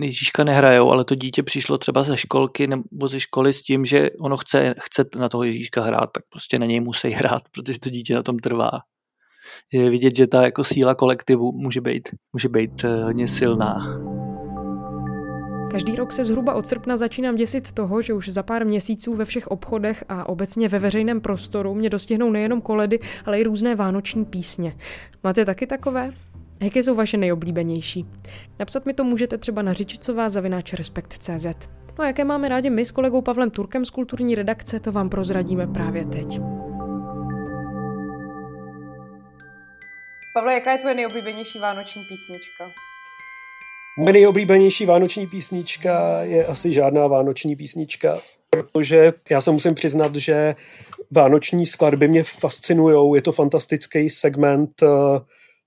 Ježíška 0.00 0.44
nehrajou, 0.44 0.90
ale 0.90 1.04
to 1.04 1.14
dítě 1.14 1.42
přišlo 1.42 1.78
třeba 1.78 2.02
ze 2.02 2.16
školky 2.16 2.66
nebo 2.66 3.08
ze 3.08 3.20
školy 3.20 3.52
s 3.52 3.62
tím, 3.62 3.84
že 3.84 4.10
ono 4.20 4.36
chce, 4.36 4.75
chce 4.80 5.04
na 5.18 5.28
toho 5.28 5.44
Ježíška 5.44 5.82
hrát, 5.82 6.10
tak 6.12 6.25
prostě 6.30 6.58
na 6.58 6.66
něj 6.66 6.80
musí 6.80 7.10
hrát, 7.10 7.42
protože 7.52 7.78
to 7.78 7.90
dítě 7.90 8.14
na 8.14 8.22
tom 8.22 8.38
trvá. 8.38 8.70
Je 9.72 9.90
vidět, 9.90 10.16
že 10.16 10.26
ta 10.26 10.42
jako 10.42 10.64
síla 10.64 10.94
kolektivu 10.94 11.52
může 11.52 11.80
být, 11.80 12.08
může 12.32 12.48
být 12.48 12.84
eh, 12.84 13.04
hodně 13.04 13.28
silná. 13.28 13.76
Každý 15.70 15.96
rok 15.96 16.12
se 16.12 16.25
zhruba 16.25 16.54
od 16.54 16.66
srpna 16.66 16.96
začínám 16.96 17.36
děsit 17.36 17.72
toho, 17.72 18.02
že 18.02 18.14
už 18.14 18.28
za 18.28 18.42
pár 18.42 18.66
měsíců 18.66 19.14
ve 19.14 19.25
všech 19.25 19.46
obchodech 19.46 20.04
a 20.08 20.28
obecně 20.28 20.68
ve 20.68 20.78
veřejném 20.78 21.20
prostoru 21.20 21.75
mě 21.75 21.90
dostihnou 21.90 22.30
nejenom 22.30 22.60
koledy, 22.60 22.98
ale 23.25 23.40
i 23.40 23.42
různé 23.42 23.75
vánoční 23.75 24.25
písně. 24.25 24.76
Máte 25.25 25.44
taky 25.44 25.66
takové? 25.66 26.12
Jaké 26.60 26.82
jsou 26.82 26.94
vaše 26.94 27.16
nejoblíbenější? 27.16 28.06
Napsat 28.58 28.86
mi 28.86 28.94
to 28.94 29.04
můžete 29.04 29.38
třeba 29.38 29.62
na 29.62 29.72
řičicová 29.72 30.28
zavináč 30.28 30.72
respekt.cz. 30.72 31.46
No 31.98 32.04
a 32.04 32.06
jaké 32.06 32.25
máme 32.25 32.48
rádi 32.48 32.70
my 32.70 32.84
s 32.84 32.90
kolegou 32.90 33.22
Pavlem 33.22 33.50
Turkem 33.50 33.84
z 33.84 33.90
kulturní 33.90 34.34
redakce, 34.34 34.80
to 34.80 34.92
vám 34.92 35.08
prozradíme 35.08 35.66
právě 35.66 36.04
teď. 36.04 36.40
Pavle, 40.34 40.54
jaká 40.54 40.72
je 40.72 40.78
tvoje 40.78 40.94
nejoblíbenější 40.94 41.58
vánoční 41.58 42.04
písnička? 42.04 42.70
Moje 43.98 44.12
nejoblíbenější 44.12 44.86
vánoční 44.86 45.26
písnička 45.26 46.22
je 46.22 46.46
asi 46.46 46.72
žádná 46.72 47.06
vánoční 47.06 47.56
písnička, 47.56 48.20
protože 48.50 49.12
já 49.30 49.40
se 49.40 49.50
musím 49.50 49.75
přiznat, 49.75 50.14
že 50.14 50.54
vánoční 51.10 51.66
skladby 51.66 52.08
mě 52.08 52.25
fascinují. 52.25 53.14
Je 53.14 53.22
to 53.22 53.32
fantastický 53.32 54.10
segment 54.10 54.82
uh, 54.82 54.88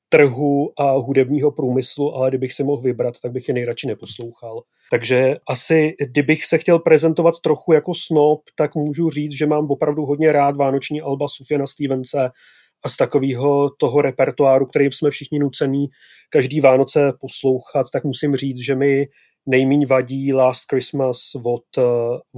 trhu 0.09 0.71
a 0.77 0.91
hudebního 0.91 1.51
průmyslu, 1.51 2.15
ale 2.15 2.29
kdybych 2.29 2.53
si 2.53 2.63
mohl 2.63 2.81
vybrat, 2.81 3.13
tak 3.23 3.31
bych 3.31 3.47
je 3.47 3.53
nejradši 3.53 3.87
neposlouchal. 3.87 4.61
Takže 4.91 5.35
asi, 5.49 5.93
kdybych 6.11 6.45
se 6.45 6.57
chtěl 6.57 6.79
prezentovat 6.79 7.39
trochu 7.43 7.73
jako 7.73 7.93
snob, 7.93 8.39
tak 8.55 8.75
můžu 8.75 9.09
říct, 9.09 9.37
že 9.37 9.45
mám 9.45 9.65
opravdu 9.71 10.05
hodně 10.05 10.31
rád 10.31 10.55
vánoční 10.55 11.01
alba 11.01 11.27
Sufiana 11.27 11.65
Stevense 11.65 12.29
a 12.83 12.89
z 12.89 12.97
takového 12.97 13.69
toho 13.79 14.01
repertoáru, 14.01 14.65
který 14.65 14.85
jsme 14.85 15.09
všichni 15.09 15.39
nucený 15.39 15.87
každý 16.29 16.61
Vánoce 16.61 17.13
poslouchat, 17.21 17.87
tak 17.93 18.03
musím 18.03 18.35
říct, 18.35 18.59
že 18.65 18.75
mi 18.75 19.07
nejmíň 19.45 19.85
vadí 19.85 20.33
Last 20.33 20.63
Christmas 20.69 21.19
od 21.43 21.77
uh, 21.77 21.83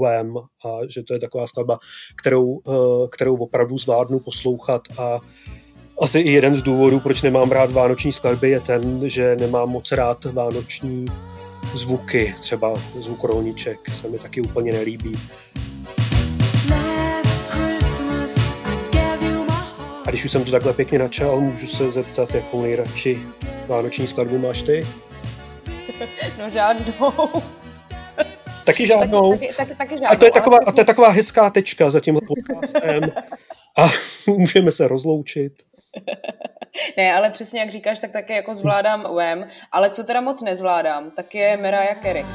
Wham 0.04 0.38
a 0.38 0.80
že 0.94 1.04
to 1.04 1.14
je 1.14 1.20
taková 1.20 1.48
skladba, 1.48 1.80
kterou, 2.22 2.46
uh, 2.46 3.10
kterou 3.10 3.38
opravdu 3.38 3.78
zvládnu 3.78 4.20
poslouchat 4.20 4.82
a 4.98 5.20
asi 6.02 6.20
i 6.20 6.32
jeden 6.32 6.56
z 6.56 6.62
důvodů, 6.62 7.00
proč 7.00 7.22
nemám 7.22 7.52
rád 7.52 7.72
vánoční 7.72 8.12
skladby, 8.12 8.50
je 8.50 8.60
ten, 8.60 9.10
že 9.10 9.36
nemám 9.36 9.70
moc 9.70 9.92
rád 9.92 10.26
vánoční 10.26 11.06
zvuky, 11.74 12.36
třeba 12.40 12.74
zvuk 12.94 13.24
rolníček 13.24 13.80
se 13.96 14.10
mi 14.10 14.20
taky 14.20 14.42
úplně 14.42 14.72
nelíbí. 14.72 15.14
A 20.06 20.10
když 20.10 20.26
už 20.26 20.32
jsem 20.32 20.44
to 20.44 20.52
takhle 20.52 20.74
pěkně 20.74 21.00
načal, 21.00 21.42
můžu 21.42 21.68
se 21.68 21.92
zeptat, 21.92 22.36
jakou 22.36 22.62
nejradši 22.62 23.20
vánoční 23.68 24.08
skladbu 24.08 24.38
máš 24.38 24.62
ty? 24.62 24.88
No 26.40 26.50
žádnou. 26.50 27.12
Taky 28.64 28.88
žádnou. 28.88 29.32
Taky, 29.32 29.54
taky, 29.58 29.76
taky 29.76 29.98
žádnou 29.98 30.12
a, 30.12 30.16
to 30.16 30.26
je 30.26 30.32
taková, 30.32 30.58
a 30.66 30.72
to 30.72 30.82
je 30.82 30.86
taková 30.86 31.10
hezká 31.10 31.50
tečka 31.50 31.90
za 31.90 32.00
tímhle 32.00 32.22
podcastem. 32.28 33.02
A 33.78 33.90
můžeme 34.28 34.72
se 34.72 34.88
rozloučit. 34.88 35.54
Ne, 36.98 37.14
ale 37.14 37.30
přesně 37.30 37.60
jak 37.60 37.70
říkáš, 37.70 38.00
tak 38.00 38.12
taky 38.12 38.34
jako 38.34 38.56
zvládám 38.56 39.06
UM, 39.06 39.48
ale 39.72 39.90
co 39.90 40.04
teda 40.04 40.22
moc 40.22 40.42
nezvládám, 40.42 41.12
tak 41.12 41.36
je 41.36 41.58
Mariah 41.58 42.02
Carey. 42.02 42.26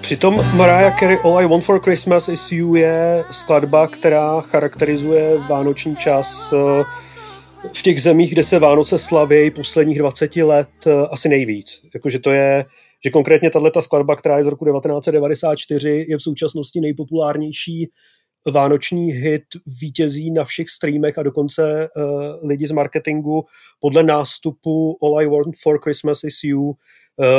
Přitom 0.00 0.56
Mariah 0.56 0.98
Carey 0.98 1.18
All 1.24 1.38
I 1.38 1.46
Want 1.46 1.64
For 1.64 1.80
Christmas 1.80 2.28
Is 2.28 2.52
You 2.52 2.74
je 2.74 3.24
skladba, 3.30 3.86
která 3.86 4.40
charakterizuje 4.40 5.38
vánoční 5.38 5.96
čas 5.96 6.52
eh, 6.52 6.84
v 7.74 7.82
těch 7.82 8.02
zemích, 8.02 8.32
kde 8.32 8.44
se 8.44 8.58
Vánoce 8.58 8.98
slaví 8.98 9.50
posledních 9.50 9.98
20 9.98 10.36
let 10.36 10.68
eh, 10.86 10.90
asi 11.10 11.28
nejvíc. 11.28 11.80
Jakože 11.94 12.18
to 12.18 12.30
je, 12.30 12.64
že 13.04 13.10
konkrétně 13.10 13.50
tato 13.50 13.82
skladba, 13.82 14.16
která 14.16 14.38
je 14.38 14.44
z 14.44 14.46
roku 14.46 14.64
1994, 14.64 16.06
je 16.08 16.16
v 16.16 16.22
současnosti 16.22 16.80
nejpopulárnější 16.80 17.90
vánoční 18.50 19.12
hit 19.12 19.44
vítězí 19.80 20.30
na 20.30 20.44
všech 20.44 20.68
streamech 20.68 21.18
a 21.18 21.22
dokonce 21.22 21.88
uh, 21.96 22.48
lidi 22.48 22.66
z 22.66 22.70
marketingu 22.70 23.44
podle 23.80 24.02
nástupu 24.02 24.98
All 25.02 25.20
I 25.20 25.26
Want 25.26 25.56
for 25.62 25.80
Christmas 25.82 26.24
is 26.24 26.44
You, 26.44 26.60
uh, 26.60 26.74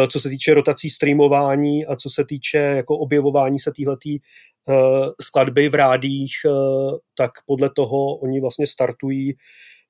co 0.07 0.19
se 0.19 0.29
týče 0.29 0.53
rotací 0.53 0.89
streamování 0.89 1.85
a 1.85 1.95
co 1.95 2.09
se 2.09 2.25
týče 2.25 2.57
jako 2.57 2.97
objevování 2.97 3.59
se 3.59 3.71
týhletý 3.75 4.19
uh, 4.19 4.75
skladby 5.21 5.69
v 5.69 5.75
rádích, 5.75 6.31
uh, 6.45 6.97
tak 7.17 7.31
podle 7.45 7.69
toho 7.75 8.15
oni 8.15 8.41
vlastně 8.41 8.67
startují 8.67 9.33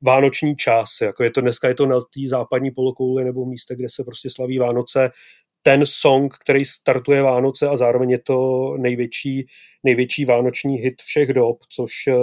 vánoční 0.01 0.56
čas. 0.56 1.01
Jako 1.01 1.24
je 1.24 1.32
to 1.32 1.42
dneska 1.42 1.68
je 1.68 1.74
to 1.74 1.86
na 1.86 2.00
té 2.00 2.28
západní 2.28 2.72
polokouli 2.72 3.24
nebo 3.24 3.46
místě, 3.46 3.75
kde 3.75 3.88
se 3.90 4.04
prostě 4.04 4.30
slaví 4.30 4.58
Vánoce, 4.58 5.12
ten 5.63 5.86
song, 5.86 6.34
který 6.38 6.65
startuje 6.65 7.22
Vánoce 7.22 7.70
a 7.70 7.77
zároveň 7.77 8.10
je 8.10 8.20
to 8.20 8.72
největší, 8.77 9.48
největší 9.84 10.25
vánoční 10.25 10.77
hit 10.77 11.01
všech 11.01 11.34
dob, 11.34 11.58
což 11.70 11.91
eh, 12.08 12.15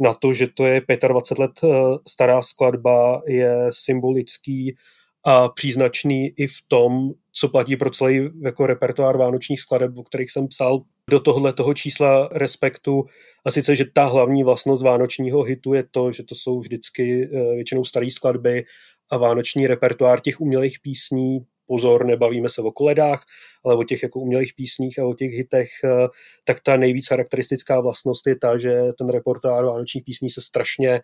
na 0.00 0.14
to, 0.14 0.32
že 0.32 0.46
to 0.46 0.66
je 0.66 0.82
25 1.08 1.42
let 1.42 1.50
eh, 1.64 1.68
stará 2.08 2.42
skladba, 2.42 3.22
je 3.26 3.56
symbolický 3.70 4.76
a 5.24 5.48
příznačný 5.48 6.28
i 6.36 6.46
v 6.46 6.56
tom, 6.68 7.10
co 7.32 7.48
platí 7.48 7.76
pro 7.76 7.90
celý 7.90 8.30
jako 8.44 8.66
repertoár 8.66 9.16
vánočních 9.16 9.60
skladeb, 9.60 9.98
o 9.98 10.02
kterých 10.02 10.30
jsem 10.30 10.48
psal 10.48 10.82
do 11.10 11.20
tohle 11.20 11.52
toho 11.52 11.74
čísla 11.74 12.28
respektu. 12.32 13.04
A 13.46 13.50
sice, 13.50 13.76
že 13.76 13.84
ta 13.94 14.04
hlavní 14.04 14.44
vlastnost 14.44 14.82
vánočního 14.82 15.42
hitu 15.42 15.74
je 15.74 15.84
to, 15.90 16.12
že 16.12 16.22
to 16.22 16.34
jsou 16.34 16.60
vždycky 16.60 17.30
eh, 17.32 17.54
většinou 17.54 17.84
staré 17.84 18.10
skladby 18.10 18.64
a 19.10 19.16
vánoční 19.16 19.66
repertoár 19.66 20.20
těch 20.20 20.40
umělých 20.40 20.78
písní 20.82 21.40
pozor, 21.66 22.06
nebavíme 22.06 22.48
se 22.48 22.62
o 22.62 22.72
koledách, 22.72 23.24
ale 23.64 23.74
o 23.74 23.84
těch 23.84 24.02
jako 24.02 24.20
umělých 24.20 24.52
písních 24.56 24.98
a 24.98 25.06
o 25.06 25.14
těch 25.14 25.32
hitech, 25.32 25.68
eh, 25.84 26.08
tak 26.44 26.60
ta 26.60 26.76
nejvíc 26.76 27.08
charakteristická 27.08 27.80
vlastnost 27.80 28.26
je 28.26 28.36
ta, 28.38 28.58
že 28.58 28.82
ten 28.98 29.08
repertoár 29.08 29.64
vánočních 29.64 30.04
písní 30.04 30.30
se 30.30 30.40
strašně 30.40 31.00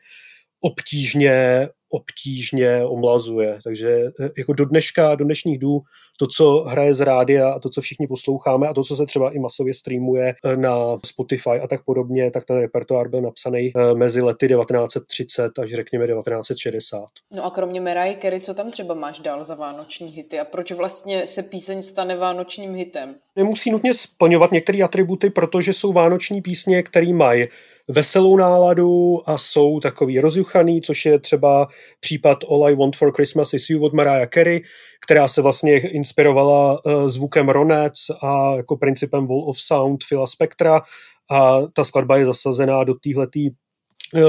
obtížně, 0.60 1.68
obtížně 1.92 2.84
omlazuje. 2.84 3.58
Takže 3.64 4.00
eh, 4.20 4.30
jako 4.38 4.52
do 4.52 4.64
dneška, 4.64 5.14
do 5.14 5.24
dnešních 5.24 5.58
dů, 5.58 5.80
to, 6.18 6.26
co 6.26 6.64
hraje 6.68 6.94
z 6.94 7.00
rádia 7.00 7.50
a 7.50 7.58
to, 7.58 7.70
co 7.70 7.80
všichni 7.80 8.06
posloucháme 8.06 8.68
a 8.68 8.74
to, 8.74 8.82
co 8.82 8.96
se 8.96 9.06
třeba 9.06 9.30
i 9.30 9.38
masově 9.38 9.74
streamuje 9.74 10.34
eh, 10.44 10.56
na 10.56 10.76
Spotify 11.06 11.50
a 11.50 11.66
tak 11.66 11.84
podobně, 11.84 12.30
tak 12.30 12.44
ten 12.44 12.56
repertoár 12.56 13.08
byl 13.08 13.20
napsaný 13.20 13.72
eh, 13.76 13.94
mezi 13.94 14.22
lety 14.22 14.48
1930 14.48 15.58
až 15.58 15.70
řekněme 15.70 16.06
1960. 16.06 17.06
No 17.30 17.44
a 17.44 17.50
kromě 17.50 17.80
Mariah 17.80 18.18
Carey, 18.22 18.40
co 18.40 18.54
tam 18.54 18.70
třeba 18.70 18.94
máš 18.94 19.18
dál 19.18 19.44
za 19.44 19.54
vánoční 19.54 20.08
hity 20.08 20.40
a 20.40 20.44
proč 20.44 20.72
vlastně 20.72 21.26
se 21.26 21.42
píseň 21.42 21.82
stane 21.82 22.16
vánočním 22.16 22.74
hitem? 22.74 23.14
Nemusí 23.36 23.70
nutně 23.70 23.94
splňovat 23.94 24.52
některé 24.52 24.78
atributy, 24.82 25.30
protože 25.30 25.72
jsou 25.72 25.92
vánoční 25.92 26.42
písně, 26.42 26.82
které 26.82 27.12
mají 27.12 27.46
veselou 27.88 28.36
náladu 28.36 29.22
a 29.26 29.38
jsou 29.38 29.80
takový 29.80 30.20
rozjuchaný, 30.20 30.80
což 30.80 31.06
je 31.06 31.18
třeba 31.18 31.68
případ 32.00 32.38
All 32.50 32.66
I 32.66 32.74
Want 32.74 32.96
for 32.96 33.12
Christmas 33.12 33.54
is 33.54 33.70
You 33.70 33.84
od 33.84 33.92
Mariah 33.92 34.28
Carey, 34.34 34.62
která 35.04 35.28
se 35.28 35.42
vlastně 35.42 35.78
inspirovala 35.78 36.84
uh, 36.86 37.08
zvukem 37.08 37.48
Ronec 37.48 37.94
a 38.22 38.56
jako 38.56 38.76
principem 38.76 39.26
Wall 39.26 39.48
of 39.48 39.60
Sound 39.60 40.00
Phila 40.08 40.26
Spectra. 40.26 40.82
A 41.30 41.58
ta 41.72 41.84
skladba 41.84 42.16
je 42.16 42.26
zasazená 42.26 42.84
do 42.84 42.94
téhletý 42.94 43.48
eh, 43.48 43.52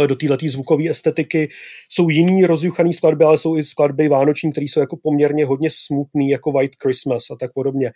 do 0.08 0.16
této 0.16 0.48
zvukové 0.48 0.90
estetiky. 0.90 1.50
Jsou 1.90 2.10
jiný 2.10 2.46
rozjuchaný 2.46 2.94
skladby, 2.94 3.26
ale 3.26 3.38
jsou 3.38 3.58
i 3.58 3.64
skladby 3.64 4.08
vánoční, 4.08 4.52
které 4.52 4.66
jsou 4.66 4.80
jako 4.80 4.98
poměrně 4.98 5.46
hodně 5.46 5.70
smutný, 5.72 6.30
jako 6.30 6.52
White 6.52 6.76
Christmas 6.82 7.32
a 7.32 7.36
tak 7.40 7.54
podobně. 7.54 7.92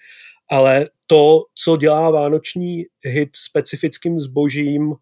Ale 0.50 0.90
to, 1.08 1.44
co 1.56 1.78
dělá 1.78 2.10
vánoční 2.10 2.86
hit 3.04 3.30
specifickým 3.36 4.20
zbožím, 4.20 4.96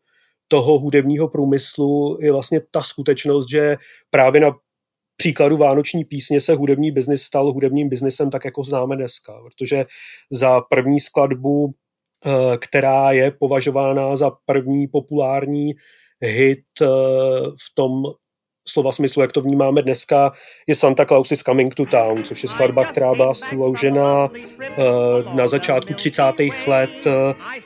toho 0.47 0.79
hudebního 0.79 1.27
průmyslu 1.27 2.17
je 2.21 2.31
vlastně 2.31 2.61
ta 2.71 2.81
skutečnost, 2.81 3.49
že 3.49 3.77
právě 4.09 4.41
na 4.41 4.51
příkladu 5.17 5.57
Vánoční 5.57 6.05
písně 6.05 6.41
se 6.41 6.53
hudební 6.53 6.91
biznis 6.91 7.21
stal 7.21 7.53
hudebním 7.53 7.89
biznisem 7.89 8.29
tak, 8.29 8.45
jako 8.45 8.63
známe 8.63 8.95
dneska, 8.95 9.41
protože 9.43 9.85
za 10.31 10.61
první 10.61 10.99
skladbu, 10.99 11.73
eh, 12.25 12.57
která 12.57 13.11
je 13.11 13.31
považována 13.31 14.15
za 14.15 14.31
první 14.45 14.87
populární 14.87 15.73
hit 16.21 16.65
eh, 16.81 16.85
v 17.47 17.75
tom 17.75 18.03
slova 18.67 18.91
smyslu, 18.91 19.21
jak 19.21 19.31
to 19.31 19.41
vnímáme 19.41 19.81
dneska, 19.81 20.31
je 20.67 20.75
Santa 20.75 21.05
Claus 21.05 21.31
is 21.31 21.39
Coming 21.39 21.75
to 21.75 21.85
Town, 21.85 22.23
což 22.23 22.43
je 22.43 22.49
skladba, 22.49 22.85
která 22.85 23.13
byla 23.13 23.33
složena 23.33 24.29
eh, 24.61 24.75
na 25.35 25.47
začátku 25.47 25.93
30. 25.93 26.23
let 26.67 27.05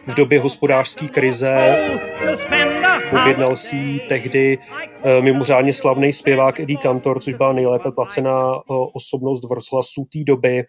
v 0.07 0.15
době 0.15 0.39
hospodářské 0.39 1.07
krize 1.07 1.77
Objednal 3.11 3.55
si 3.55 3.99
tehdy 4.09 4.57
mimořádně 5.21 5.73
slavný 5.73 6.13
zpěvák 6.13 6.59
Eddie 6.59 6.79
Cantor, 6.81 7.19
což 7.19 7.33
byla 7.33 7.53
nejlépe 7.53 7.91
placená 7.91 8.53
osobnost 8.93 9.49
v 9.49 9.53
rozhlasu 9.53 10.07
té 10.13 10.19
doby. 10.23 10.63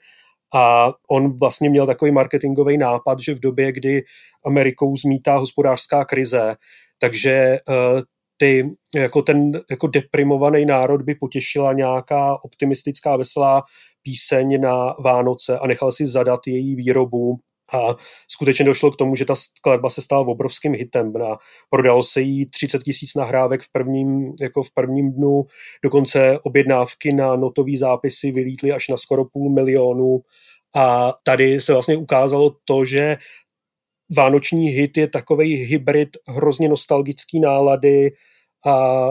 A 0.55 0.93
on 1.11 1.39
vlastně 1.39 1.71
měl 1.71 1.87
takový 1.87 2.11
marketingový 2.11 2.79
nápad, 2.79 3.21
že 3.21 3.35
v 3.35 3.41
době, 3.41 3.73
kdy 3.73 4.03
Amerikou 4.47 4.97
zmítá 4.97 5.37
hospodářská 5.37 6.05
krize, 6.05 6.55
takže 7.00 7.59
uh, 7.69 8.00
ty, 8.37 8.71
jako 8.95 9.23
ten 9.23 9.52
jako 9.71 9.87
deprimovaný 9.87 10.64
národ 10.64 11.02
by 11.02 11.14
potěšila 11.14 11.73
nějaká 11.73 12.45
optimistická, 12.45 13.16
veselá 13.16 13.62
píseň 14.02 14.61
na 14.61 14.95
Vánoce 14.99 15.59
a 15.59 15.66
nechal 15.66 15.92
si 15.92 16.07
zadat 16.07 16.47
její 16.47 16.76
výrobu 16.76 17.38
a 17.73 17.97
skutečně 18.28 18.64
došlo 18.64 18.90
k 18.90 18.97
tomu, 18.97 19.14
že 19.14 19.25
ta 19.25 19.35
skladba 19.35 19.88
se 19.88 20.02
stala 20.02 20.26
obrovským 20.26 20.75
hitem. 20.75 21.12
Na, 21.12 21.37
prodalo 21.71 22.02
se 22.02 22.21
jí 22.21 22.47
30 22.47 22.83
tisíc 22.83 23.14
nahrávek 23.14 23.62
v 23.62 23.73
prvním, 23.73 24.33
jako 24.40 24.62
v 24.62 24.75
prvním 24.75 25.12
dnu, 25.12 25.45
dokonce 25.85 26.38
objednávky 26.42 27.12
na 27.12 27.37
notový 27.37 27.76
zápisy 27.76 28.33
vylítly 28.33 28.73
až 28.73 28.88
na 28.88 28.97
skoro 28.97 29.25
půl 29.25 29.50
milionu. 29.50 30.21
A 30.76 31.14
tady 31.23 31.61
se 31.61 31.73
vlastně 31.73 31.97
ukázalo 31.97 32.57
to, 32.64 32.85
že 32.85 33.16
vánoční 34.17 34.69
hit 34.69 34.97
je 34.97 35.09
takový 35.09 35.55
hybrid 35.55 36.09
hrozně 36.26 36.69
nostalgický 36.69 37.40
nálady 37.40 38.12
a 38.67 39.07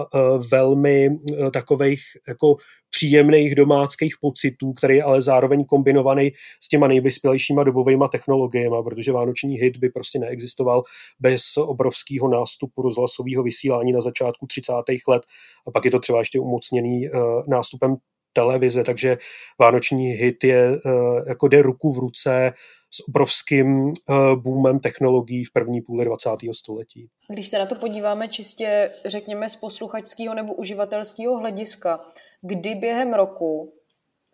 velmi 0.51 1.09
takových 1.53 2.01
jako 2.27 2.55
příjemných 2.89 3.55
domáckých 3.55 4.15
pocitů, 4.21 4.73
který 4.73 4.95
je 4.95 5.03
ale 5.03 5.21
zároveň 5.21 5.65
kombinovaný 5.65 6.31
s 6.63 6.67
těma 6.67 6.87
nejvyspělejšíma 6.87 7.63
dobovými 7.63 8.03
technologiemi, 8.11 8.75
protože 8.83 9.11
vánoční 9.11 9.55
hit 9.55 9.77
by 9.77 9.89
prostě 9.89 10.19
neexistoval 10.19 10.83
bez 11.19 11.41
obrovského 11.57 12.27
nástupu 12.27 12.81
rozhlasového 12.81 13.43
vysílání 13.43 13.91
na 13.91 14.01
začátku 14.01 14.47
30. 14.47 14.73
let 15.07 15.23
a 15.67 15.71
pak 15.71 15.85
je 15.85 15.91
to 15.91 15.99
třeba 15.99 16.19
ještě 16.19 16.39
umocněný 16.39 17.09
nástupem 17.47 17.95
televize, 18.33 18.83
takže 18.83 19.17
vánoční 19.59 20.11
hit 20.11 20.43
je, 20.43 20.81
jako 21.27 21.47
jde 21.47 21.61
ruku 21.61 21.93
v 21.93 21.99
ruce 21.99 22.53
s 22.91 23.07
obrovským 23.07 23.93
boomem 24.35 24.79
technologií 24.79 25.43
v 25.43 25.53
první 25.53 25.81
půli 25.81 26.05
20. 26.05 26.29
století. 26.51 27.07
Když 27.29 27.47
se 27.47 27.59
na 27.59 27.65
to 27.65 27.75
podíváme 27.75 28.27
čistě, 28.27 28.91
řekněme, 29.05 29.49
z 29.49 29.55
posluchačského 29.55 30.35
nebo 30.35 30.53
uživatelského 30.53 31.37
hlediska, 31.37 31.99
kdy 32.41 32.75
během 32.75 33.13
roku 33.13 33.73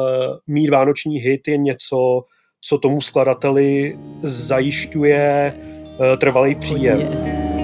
mít 0.48 0.70
vánoční 0.70 1.18
hit 1.18 1.48
je 1.48 1.58
něco, 1.58 2.22
co 2.62 2.78
tomu 2.78 3.02
skladateli 3.02 3.98
zajišťuje 4.24 5.54
uh, 5.54 6.18
trvalý 6.18 6.56
příjem. 6.56 7.57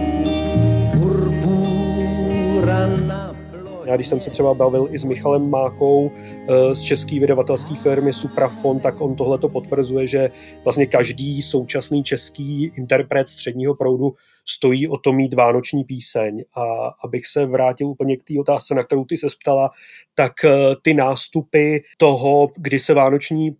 Já 3.85 3.95
když 3.95 4.07
jsem 4.07 4.21
se 4.21 4.29
třeba 4.29 4.53
bavil 4.53 4.87
i 4.91 4.97
s 4.97 5.03
Michalem 5.03 5.49
Mákou 5.49 6.11
eh, 6.11 6.75
z 6.75 6.81
české 6.81 7.19
vydavatelské 7.19 7.75
firmy 7.75 8.13
Suprafon, 8.13 8.79
tak 8.79 9.01
on 9.01 9.15
tohle 9.15 9.37
to 9.37 9.49
potvrzuje, 9.49 10.07
že 10.07 10.31
vlastně 10.63 10.85
každý 10.85 11.41
současný 11.41 12.03
český 12.03 12.71
interpret 12.75 13.29
středního 13.29 13.75
proudu 13.75 14.13
stojí 14.47 14.87
o 14.87 14.97
to 14.97 15.13
mít 15.13 15.33
vánoční 15.33 15.83
píseň. 15.83 16.43
A 16.55 16.63
abych 17.03 17.25
se 17.25 17.45
vrátil 17.45 17.87
úplně 17.87 18.17
k 18.17 18.23
té 18.23 18.33
otázce, 18.39 18.75
na 18.75 18.83
kterou 18.83 19.05
ty 19.05 19.17
se 19.17 19.27
ptala, 19.41 19.69
tak 20.15 20.33
eh, 20.45 20.49
ty 20.81 20.93
nástupy 20.93 21.79
toho, 21.97 22.49
kdy 22.57 22.79
se 22.79 22.93
vánoční 22.93 23.55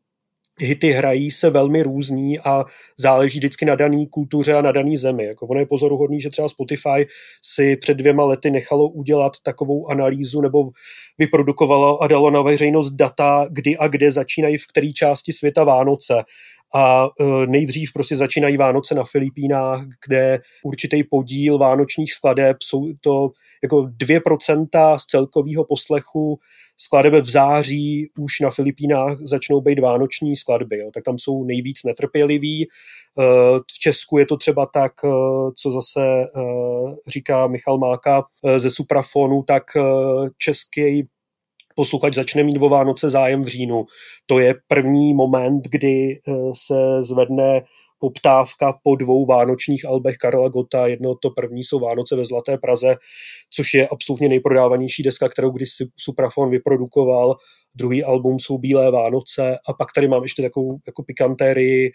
hity 0.60 0.92
hrají 0.92 1.32
se 1.32 1.50
velmi 1.50 1.84
různí 1.84 2.40
a 2.40 2.66
záleží 3.00 3.40
vždycky 3.40 3.66
na 3.66 3.76
daný 3.76 4.08
kultuře 4.08 4.54
a 4.54 4.62
na 4.62 4.72
daný 4.72 4.98
zemi. 4.98 5.26
Jako 5.26 5.48
ono 5.48 5.60
je 5.60 5.66
pozoruhodný, 5.66 6.22
že 6.22 6.30
třeba 6.30 6.50
Spotify 6.50 7.06
si 7.42 7.76
před 7.78 7.94
dvěma 7.94 8.26
lety 8.26 8.52
nechalo 8.52 8.90
udělat 8.90 9.34
takovou 9.44 9.88
analýzu 9.92 10.42
nebo 10.42 10.70
vyprodukovalo 11.18 12.04
a 12.04 12.08
dalo 12.08 12.32
na 12.32 12.42
veřejnost 12.42 12.92
data, 12.92 13.48
kdy 13.50 13.78
a 13.78 13.88
kde 13.88 14.12
začínají 14.12 14.58
v 14.58 14.68
které 14.68 14.94
části 14.94 15.34
světa 15.34 15.64
Vánoce 15.64 16.24
a 16.76 17.06
e, 17.06 17.48
nejdřív 17.48 17.94
prostě 17.94 18.16
začínají 18.16 18.58
Vánoce 18.58 18.96
na 18.96 19.04
Filipínách, 19.04 19.86
kde 20.06 20.40
určitý 20.64 21.04
podíl 21.04 21.58
vánočních 21.58 22.14
skladeb 22.14 22.58
jsou 22.64 22.94
to 23.02 23.32
jako 23.64 23.78
2% 23.78 24.98
z 24.98 25.06
celkového 25.06 25.66
poslechu 25.66 26.40
skladeb 26.78 27.14
v 27.14 27.30
září 27.30 28.10
už 28.20 28.40
na 28.40 28.50
Filipínách 28.50 29.18
začnou 29.24 29.62
být 29.62 29.80
vánoční 29.80 30.36
skladby, 30.36 30.78
jo. 30.78 30.92
tak 30.94 31.04
tam 31.04 31.18
jsou 31.18 31.44
nejvíc 31.44 31.84
netrpěliví. 31.84 32.64
E, 32.64 32.68
v 33.60 33.80
Česku 33.80 34.18
je 34.18 34.26
to 34.26 34.38
třeba 34.38 34.66
tak, 34.74 34.92
e, 35.06 35.10
co 35.56 35.72
zase 35.72 36.02
říká 37.08 37.48
Michal 37.48 37.78
Máka 37.78 38.24
ze 38.58 38.70
Suprafonu, 38.70 39.44
tak 39.44 39.64
český 40.38 41.08
posluchač 41.76 42.14
začne 42.14 42.44
mít 42.44 42.58
o 42.62 42.70
Vánoce 42.70 43.10
zájem 43.10 43.44
v 43.44 43.48
říjnu. 43.48 43.86
To 44.26 44.40
je 44.40 44.56
první 44.68 45.14
moment, 45.14 45.62
kdy 45.68 46.20
eh, 46.28 46.34
se 46.54 47.04
zvedne 47.04 47.62
poptávka 48.04 48.74
po 48.84 48.96
dvou 48.96 49.26
vánočních 49.26 49.86
albech 49.86 50.16
Karla 50.18 50.50
Gota. 50.50 50.88
Jedno 50.88 51.16
to 51.16 51.30
první 51.30 51.64
jsou 51.64 51.80
Vánoce 51.80 52.16
ve 52.16 52.26
Zlaté 52.26 52.58
Praze, 52.58 52.96
což 53.50 53.74
je 53.74 53.88
absolutně 53.88 54.30
nejprodávanější 54.30 55.04
deska, 55.04 55.30
kterou 55.30 55.52
když 55.52 55.70
Suprafon 55.98 56.50
vyprodukoval. 56.50 57.36
Druhý 57.76 58.04
album 58.04 58.40
jsou 58.40 58.58
Bílé 58.58 58.92
Vánoce 58.92 59.58
a 59.68 59.74
pak 59.74 59.88
tady 59.96 60.08
mám 60.08 60.22
ještě 60.22 60.42
takovou 60.42 60.78
jako 60.88 61.04
pikantérii. 61.04 61.92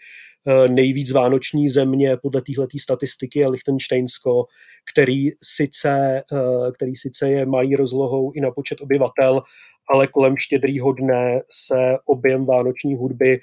Eh, 0.47 0.67
nejvíc 0.69 1.11
vánoční 1.11 1.69
země 1.69 2.17
podle 2.21 2.41
téhle 2.41 2.67
statistiky 2.81 3.39
je 3.39 3.49
Lichtensteinsko, 3.49 4.45
který 4.93 5.29
sice, 5.43 6.23
eh, 6.33 6.71
který 6.75 6.95
sice 6.95 7.29
je 7.29 7.45
malý 7.45 7.75
rozlohou 7.75 8.31
i 8.35 8.41
na 8.41 8.51
počet 8.51 8.81
obyvatel, 8.81 9.41
ale 9.93 10.07
kolem 10.07 10.37
štědrýho 10.37 10.93
dne 10.93 11.41
se 11.51 11.97
objem 12.05 12.45
vánoční 12.45 12.95
hudby 12.95 13.39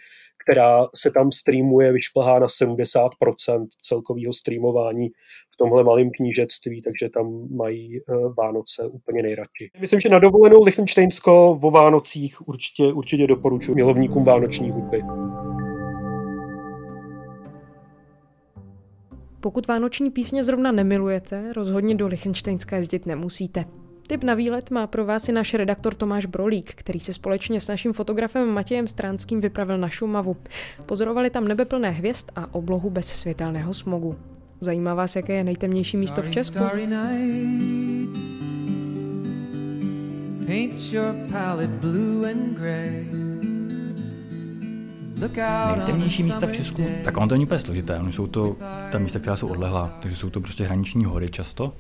která 0.47 0.87
se 0.95 1.11
tam 1.11 1.33
streamuje, 1.33 1.93
vyšplhá 1.93 2.39
na 2.39 2.47
70% 2.47 3.67
celkového 3.83 4.33
streamování 4.33 5.09
v 5.55 5.57
tomhle 5.57 5.85
malém 5.85 6.11
knížectví, 6.11 6.83
takže 6.83 7.09
tam 7.09 7.49
mají 7.57 7.97
eh, 7.97 8.03
Vánoce 8.39 8.87
úplně 8.87 9.23
nejradši. 9.23 9.71
Myslím, 9.81 10.01
že 10.01 10.09
na 10.09 10.19
dovolenou 10.19 10.63
Lichtensteinsko 10.63 11.61
o 11.63 11.71
Vánocích 11.71 12.49
určitě, 12.49 12.93
určitě 12.93 13.27
doporučuji 13.27 13.75
milovníkům 13.75 14.25
vánoční 14.25 14.71
hudby. 14.71 15.03
Pokud 19.41 19.67
vánoční 19.67 20.11
písně 20.11 20.45
zrovna 20.45 20.73
nemilujete, 20.73 21.53
rozhodně 21.53 21.95
do 21.95 22.07
Lichtensteinska 22.07 22.77
jezdit 22.77 23.07
nemusíte. 23.07 23.65
Tip 24.07 24.23
na 24.25 24.35
výlet 24.35 24.71
má 24.71 24.87
pro 24.87 25.05
vás 25.05 25.29
i 25.29 25.33
náš 25.33 25.55
redaktor 25.55 25.95
Tomáš 25.95 26.27
Brolík, 26.27 26.75
který 26.75 27.01
se 27.01 27.13
společně 27.13 27.61
s 27.61 27.69
naším 27.69 27.93
fotografem 27.93 28.49
Matějem 28.49 28.89
Stránským 28.89 29.41
vypravil 29.41 29.79
na 29.79 29.89
Šumavu. 29.89 30.37
Pozorovali 30.87 31.31
tam 31.31 31.49
nebe 31.49 31.65
plné 31.65 31.91
hvězd 31.91 32.27
a 32.37 32.55
oblohu 32.55 32.91
bez 32.91 33.07
světelného 33.07 33.75
smogu. 33.75 34.17
Zajímá 34.61 34.95
vás, 34.95 35.17
jaké 35.17 35.35
je 35.35 35.45
nejtemnější 35.45 35.97
místo 35.97 36.23
v 36.23 36.31
Česku? 36.31 36.59
Nejtemnější 45.77 46.23
místa 46.23 46.47
v 46.47 46.53
Česku, 46.53 46.85
tak 47.05 47.17
ono 47.17 47.29
to 47.29 47.35
není 47.35 47.45
úplně 47.45 47.59
složité. 47.59 47.99
Ono 47.99 48.13
jsou 48.13 48.27
to 48.27 48.57
ta 48.93 48.99
místa, 48.99 49.19
která 49.19 49.37
jsou 49.37 49.49
odlehlá, 49.49 49.99
takže 50.03 50.17
jsou 50.17 50.31
to 50.31 50.41
prostě 50.41 50.65
hraniční 50.65 51.05
hory 51.05 51.31
často. 51.31 51.73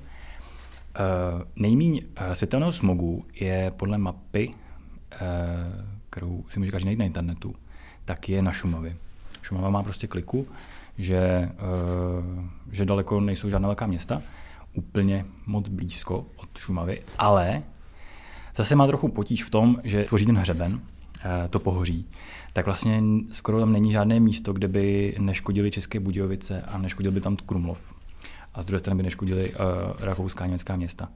Uh, 0.96 1.42
nejmíň 1.56 2.02
uh, 2.20 2.32
světelného 2.32 2.72
smogu 2.72 3.24
je 3.40 3.72
podle 3.76 3.98
mapy, 3.98 4.48
uh, 4.48 4.54
kterou 6.10 6.44
si 6.48 6.58
může 6.58 6.70
každý 6.70 6.86
najít 6.86 6.98
na 6.98 7.04
internetu, 7.04 7.54
tak 8.04 8.28
je 8.28 8.42
na 8.42 8.52
Šumavě. 8.52 8.96
Šumava 9.42 9.70
má 9.70 9.82
prostě 9.82 10.06
kliku, 10.06 10.46
že, 10.98 11.50
že 12.72 12.84
daleko 12.84 13.20
nejsou 13.20 13.50
žádná 13.50 13.68
velká 13.68 13.86
města, 13.86 14.22
úplně 14.74 15.24
moc 15.46 15.68
blízko 15.68 16.26
od 16.36 16.58
Šumavy, 16.58 17.02
ale 17.18 17.62
zase 18.56 18.76
má 18.76 18.86
trochu 18.86 19.08
potíž 19.08 19.44
v 19.44 19.50
tom, 19.50 19.80
že 19.84 20.04
tvoří 20.04 20.26
ten 20.26 20.38
hřeben, 20.38 20.80
to 21.50 21.60
pohoří, 21.60 22.06
tak 22.52 22.64
vlastně 22.64 23.02
skoro 23.32 23.60
tam 23.60 23.72
není 23.72 23.92
žádné 23.92 24.20
místo, 24.20 24.52
kde 24.52 24.68
by 24.68 25.16
neškodili 25.18 25.70
České 25.70 26.00
Budějovice 26.00 26.62
a 26.62 26.78
neškodil 26.78 27.12
by 27.12 27.20
tam 27.20 27.36
Krumlov 27.36 27.94
a 28.56 28.62
z 28.62 28.66
druhé 28.66 28.78
strany 28.78 28.96
by 28.96 29.02
neškodili 29.02 29.54
uh, 29.54 29.56
rakouská 29.98 30.44
a 30.44 30.46
německá 30.46 30.76
města. 30.76 31.08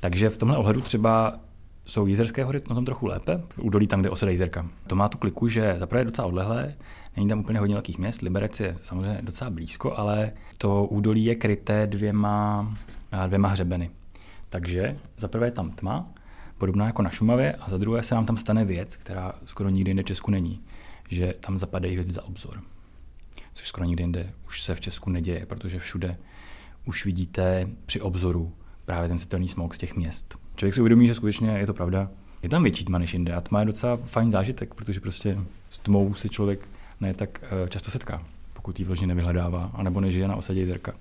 Takže 0.00 0.30
v 0.30 0.38
tomhle 0.38 0.56
ohledu 0.56 0.80
třeba 0.80 1.40
jsou 1.84 2.06
jizerské 2.06 2.44
hory 2.44 2.60
na 2.68 2.74
tom 2.74 2.84
trochu 2.84 3.06
lépe, 3.06 3.42
údolí 3.56 3.86
tam, 3.86 4.00
kde 4.00 4.10
osada 4.10 4.32
jizerka. 4.32 4.66
To 4.86 4.96
má 4.96 5.08
tu 5.08 5.18
kliku, 5.18 5.48
že 5.48 5.74
zaprvé 5.78 6.00
je 6.00 6.04
docela 6.04 6.28
odlehlé, 6.28 6.74
není 7.16 7.28
tam 7.28 7.40
úplně 7.40 7.58
hodně 7.58 7.74
velkých 7.74 7.98
měst, 7.98 8.22
Liberec 8.22 8.60
je 8.60 8.76
samozřejmě 8.82 9.18
docela 9.22 9.50
blízko, 9.50 9.98
ale 9.98 10.32
to 10.58 10.84
údolí 10.84 11.24
je 11.24 11.34
kryté 11.34 11.86
dvěma, 11.86 12.74
dvěma 13.26 13.48
hřebeny. 13.48 13.90
Takže 14.48 14.96
zaprvé 15.18 15.46
je 15.46 15.52
tam 15.52 15.70
tma, 15.70 16.08
podobná 16.58 16.86
jako 16.86 17.02
na 17.02 17.10
Šumavě, 17.10 17.52
a 17.52 17.70
za 17.70 17.78
druhé 17.78 18.02
se 18.02 18.14
vám 18.14 18.26
tam 18.26 18.36
stane 18.36 18.64
věc, 18.64 18.96
která 18.96 19.32
skoro 19.44 19.68
nikdy 19.68 19.90
jinde 19.90 20.02
v 20.02 20.06
Česku 20.06 20.30
není, 20.30 20.60
že 21.08 21.34
tam 21.40 21.58
zapadají 21.58 21.92
hvězdy 21.92 22.12
za 22.12 22.24
obzor. 22.24 22.60
Což 23.54 23.68
skoro 23.68 23.86
nikdy 23.86 24.02
jinde 24.02 24.32
už 24.46 24.62
se 24.62 24.74
v 24.74 24.80
Česku 24.80 25.10
neděje, 25.10 25.46
protože 25.46 25.78
všude 25.78 26.16
už 26.86 27.04
vidíte 27.04 27.68
při 27.86 28.00
obzoru 28.00 28.52
právě 28.84 29.08
ten 29.08 29.18
světelný 29.18 29.48
smog 29.48 29.74
z 29.74 29.78
těch 29.78 29.96
měst. 29.96 30.38
Člověk 30.56 30.74
si 30.74 30.80
uvědomí, 30.80 31.06
že 31.06 31.14
skutečně 31.14 31.50
je 31.50 31.66
to 31.66 31.74
pravda. 31.74 32.10
Je 32.42 32.48
tam 32.48 32.62
větší 32.62 32.84
tma 32.84 32.98
než 32.98 33.12
jinde 33.12 33.32
a 33.32 33.40
tma 33.40 33.60
je 33.60 33.66
docela 33.66 33.98
fajn 34.04 34.30
zážitek, 34.30 34.74
protože 34.74 35.00
prostě 35.00 35.38
s 35.70 35.78
tmou 35.78 36.14
si 36.14 36.28
člověk 36.28 36.68
ne 37.00 37.14
tak 37.14 37.42
eh, 37.42 37.68
často 37.68 37.90
setká, 37.90 38.22
pokud 38.52 38.78
ji 38.78 38.84
vložně 38.84 39.06
nevyhledává, 39.06 39.70
anebo 39.74 40.00
nežije 40.00 40.28
na 40.28 40.36
osadě 40.36 40.60
jezerka. 40.60 40.92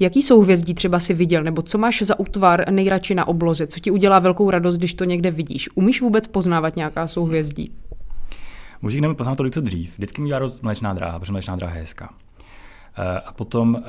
Jaký 0.00 0.22
souhvězdí 0.22 0.74
třeba 0.74 1.00
si 1.00 1.14
viděl, 1.14 1.42
nebo 1.42 1.62
co 1.62 1.78
máš 1.78 2.02
za 2.02 2.18
útvar 2.18 2.70
nejradši 2.70 3.14
na 3.14 3.28
obloze? 3.28 3.66
Co 3.66 3.80
ti 3.80 3.90
udělá 3.90 4.18
velkou 4.18 4.50
radost, 4.50 4.78
když 4.78 4.94
to 4.94 5.04
někde 5.04 5.30
vidíš? 5.30 5.68
Umíš 5.74 6.00
vůbec 6.00 6.26
poznávat 6.26 6.76
nějaká 6.76 7.06
souhvězdí? 7.06 7.72
Mužík 8.82 9.00
nemohl 9.00 9.16
poznat 9.16 9.34
tolik, 9.34 9.54
co 9.54 9.60
dřív. 9.60 9.98
Vždycky 9.98 10.20
mi 10.20 10.24
udělá 10.24 10.38
radost 10.38 10.62
mlečná 10.62 10.94
dráha, 10.94 11.18
protože 11.18 11.32
mlečná 11.32 11.56
dráha 11.56 11.74
je 11.74 11.80
hezká. 11.80 12.14
Eh, 12.96 13.20
a 13.20 13.32
potom 13.32 13.82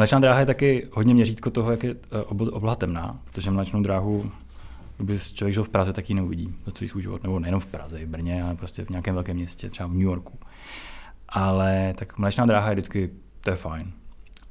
eh, 0.00 0.02
mlečná 0.02 0.18
dráha 0.18 0.40
je 0.40 0.46
taky 0.46 0.88
hodně 0.92 1.14
měřítko 1.14 1.50
toho, 1.50 1.70
jak 1.70 1.82
je 1.82 1.94
obloha 2.28 2.76
temná, 2.76 3.20
protože 3.24 3.50
mlečnou 3.50 3.82
dráhu 3.82 4.30
kdyby 5.00 5.18
člověk 5.18 5.54
žil 5.54 5.64
v 5.64 5.68
Praze, 5.68 5.92
tak 5.92 6.10
ji 6.10 6.14
neuvidí 6.14 6.54
za 6.66 6.72
celý 6.72 6.88
svůj 6.88 7.02
život. 7.02 7.22
Nebo 7.22 7.38
nejenom 7.38 7.60
v 7.60 7.66
Praze, 7.66 8.04
v 8.04 8.08
Brně, 8.08 8.42
ale 8.42 8.54
prostě 8.54 8.84
v 8.84 8.90
nějakém 8.90 9.14
velkém 9.14 9.36
městě, 9.36 9.70
třeba 9.70 9.86
v 9.86 9.92
New 9.92 10.02
Yorku. 10.02 10.38
Ale 11.28 11.94
tak 11.98 12.18
mlečná 12.18 12.46
dráha 12.46 12.68
je 12.68 12.74
vždycky, 12.74 13.10
to 13.40 13.50
je 13.50 13.56
fajn. 13.56 13.92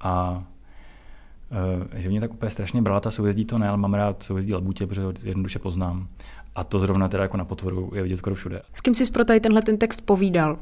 A 0.01 0.43
uh, 1.51 1.99
že 1.99 2.09
mě 2.09 2.19
tak 2.19 2.33
úplně 2.33 2.49
strašně 2.49 2.81
brala 2.81 2.99
ta 2.99 3.11
souvězdí, 3.11 3.45
to 3.45 3.57
ne, 3.57 3.67
ale 3.67 3.77
mám 3.77 3.93
rád 3.93 4.23
souvězdí 4.23 4.53
Labutě, 4.53 4.87
protože 4.87 5.01
ho 5.01 5.13
jednoduše 5.23 5.59
poznám. 5.59 6.07
A 6.55 6.63
to 6.63 6.79
zrovna 6.79 7.07
teda 7.07 7.23
jako 7.23 7.37
na 7.37 7.45
potvoru 7.45 7.91
je 7.95 8.03
vidět 8.03 8.17
skoro 8.17 8.35
všude. 8.35 8.61
S 8.73 8.81
kým 8.81 8.95
jsi 8.95 9.11
pro 9.11 9.25
tady 9.25 9.39
tenhle 9.39 9.61
ten 9.61 9.77
text 9.77 10.01
povídal? 10.01 10.59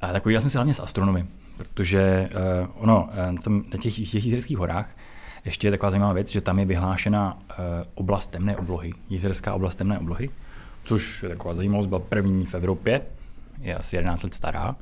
A 0.00 0.12
tak 0.12 0.22
povídal 0.22 0.40
jsem 0.40 0.50
si 0.50 0.56
hlavně 0.56 0.74
s 0.74 0.80
astronomy, 0.80 1.26
protože 1.56 2.28
uh, 2.64 2.82
ono, 2.82 3.08
na, 3.30 3.42
tom, 3.42 3.62
na 3.72 3.78
těch, 3.78 3.94
těch 3.94 4.24
jízerských 4.24 4.58
horách 4.58 4.96
ještě 5.44 5.66
je 5.66 5.70
taková 5.70 5.90
zajímavá 5.90 6.12
věc, 6.12 6.30
že 6.30 6.40
tam 6.40 6.58
je 6.58 6.64
vyhlášena 6.64 7.38
uh, 7.38 7.64
oblast 7.94 8.30
temné 8.30 8.56
oblohy, 8.56 8.92
jízerská 9.08 9.54
oblast 9.54 9.76
temné 9.76 9.98
oblohy, 9.98 10.30
což 10.82 11.22
je 11.22 11.28
taková 11.28 11.54
zajímavost, 11.54 11.86
byla 11.86 12.00
první 12.00 12.46
v 12.46 12.54
Evropě, 12.54 13.00
je 13.60 13.76
asi 13.76 13.96
11 13.96 14.22
let 14.22 14.34
stará, 14.34 14.76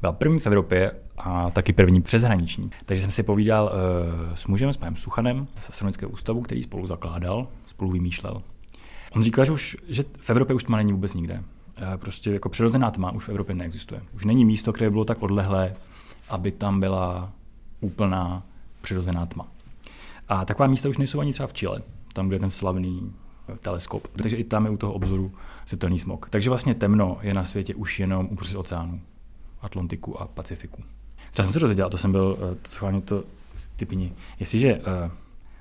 byla 0.00 0.12
první 0.12 0.38
v 0.38 0.46
Evropě 0.46 0.92
a 1.18 1.50
taky 1.50 1.72
první 1.72 2.02
přeshraniční. 2.02 2.70
Takže 2.86 3.02
jsem 3.02 3.10
si 3.10 3.22
povídal 3.22 3.64
uh, 3.64 4.34
s 4.34 4.46
mužem, 4.46 4.72
s 4.72 4.76
panem 4.76 4.96
Suchanem 4.96 5.46
z 5.60 5.70
Astronomického 5.70 6.12
ústavu, 6.12 6.40
který 6.40 6.62
spolu 6.62 6.86
zakládal, 6.86 7.46
spolu 7.66 7.90
vymýšlel. 7.90 8.42
On 9.12 9.22
říkal, 9.22 9.44
že, 9.44 9.52
už, 9.52 9.76
že 9.88 10.04
v 10.20 10.30
Evropě 10.30 10.56
už 10.56 10.64
tma 10.64 10.76
není 10.76 10.92
vůbec 10.92 11.14
nikde. 11.14 11.42
Prostě 11.96 12.30
jako 12.30 12.48
přirozená 12.48 12.90
tma 12.90 13.12
už 13.12 13.24
v 13.24 13.28
Evropě 13.28 13.54
neexistuje. 13.54 14.02
Už 14.14 14.24
není 14.24 14.44
místo, 14.44 14.72
které 14.72 14.90
bylo 14.90 15.04
tak 15.04 15.22
odlehlé, 15.22 15.74
aby 16.30 16.52
tam 16.52 16.80
byla 16.80 17.32
úplná 17.80 18.42
přirozená 18.80 19.26
tma. 19.26 19.46
A 20.28 20.44
taková 20.44 20.68
místa 20.68 20.88
už 20.88 20.98
nejsou 20.98 21.20
ani 21.20 21.32
třeba 21.32 21.46
v 21.46 21.52
Chile, 21.52 21.82
tam, 22.12 22.26
kde 22.26 22.36
je 22.36 22.40
ten 22.40 22.50
slavný 22.50 23.12
teleskop. 23.60 24.08
Takže 24.08 24.36
i 24.36 24.44
tam 24.44 24.64
je 24.64 24.70
u 24.70 24.76
toho 24.76 24.92
obzoru 24.92 25.32
světelný 25.66 25.98
smog. 25.98 26.30
Takže 26.30 26.50
vlastně 26.50 26.74
temno 26.74 27.18
je 27.22 27.34
na 27.34 27.44
světě 27.44 27.74
už 27.74 28.00
jenom 28.00 28.28
uprostřed 28.30 28.58
oceánu. 28.58 29.00
Atlantiku 29.62 30.20
a 30.20 30.26
Pacifiku. 30.28 30.82
Třeba 31.30 31.46
jsem 31.46 31.52
se 31.52 31.58
dozvěděl, 31.58 31.90
to 31.90 31.98
jsem 31.98 32.12
byl 32.12 32.38
uh, 32.40 32.56
schválně 32.66 33.00
to 33.00 33.24
typní, 33.76 34.12
jestliže 34.38 34.76
uh, 34.76 34.84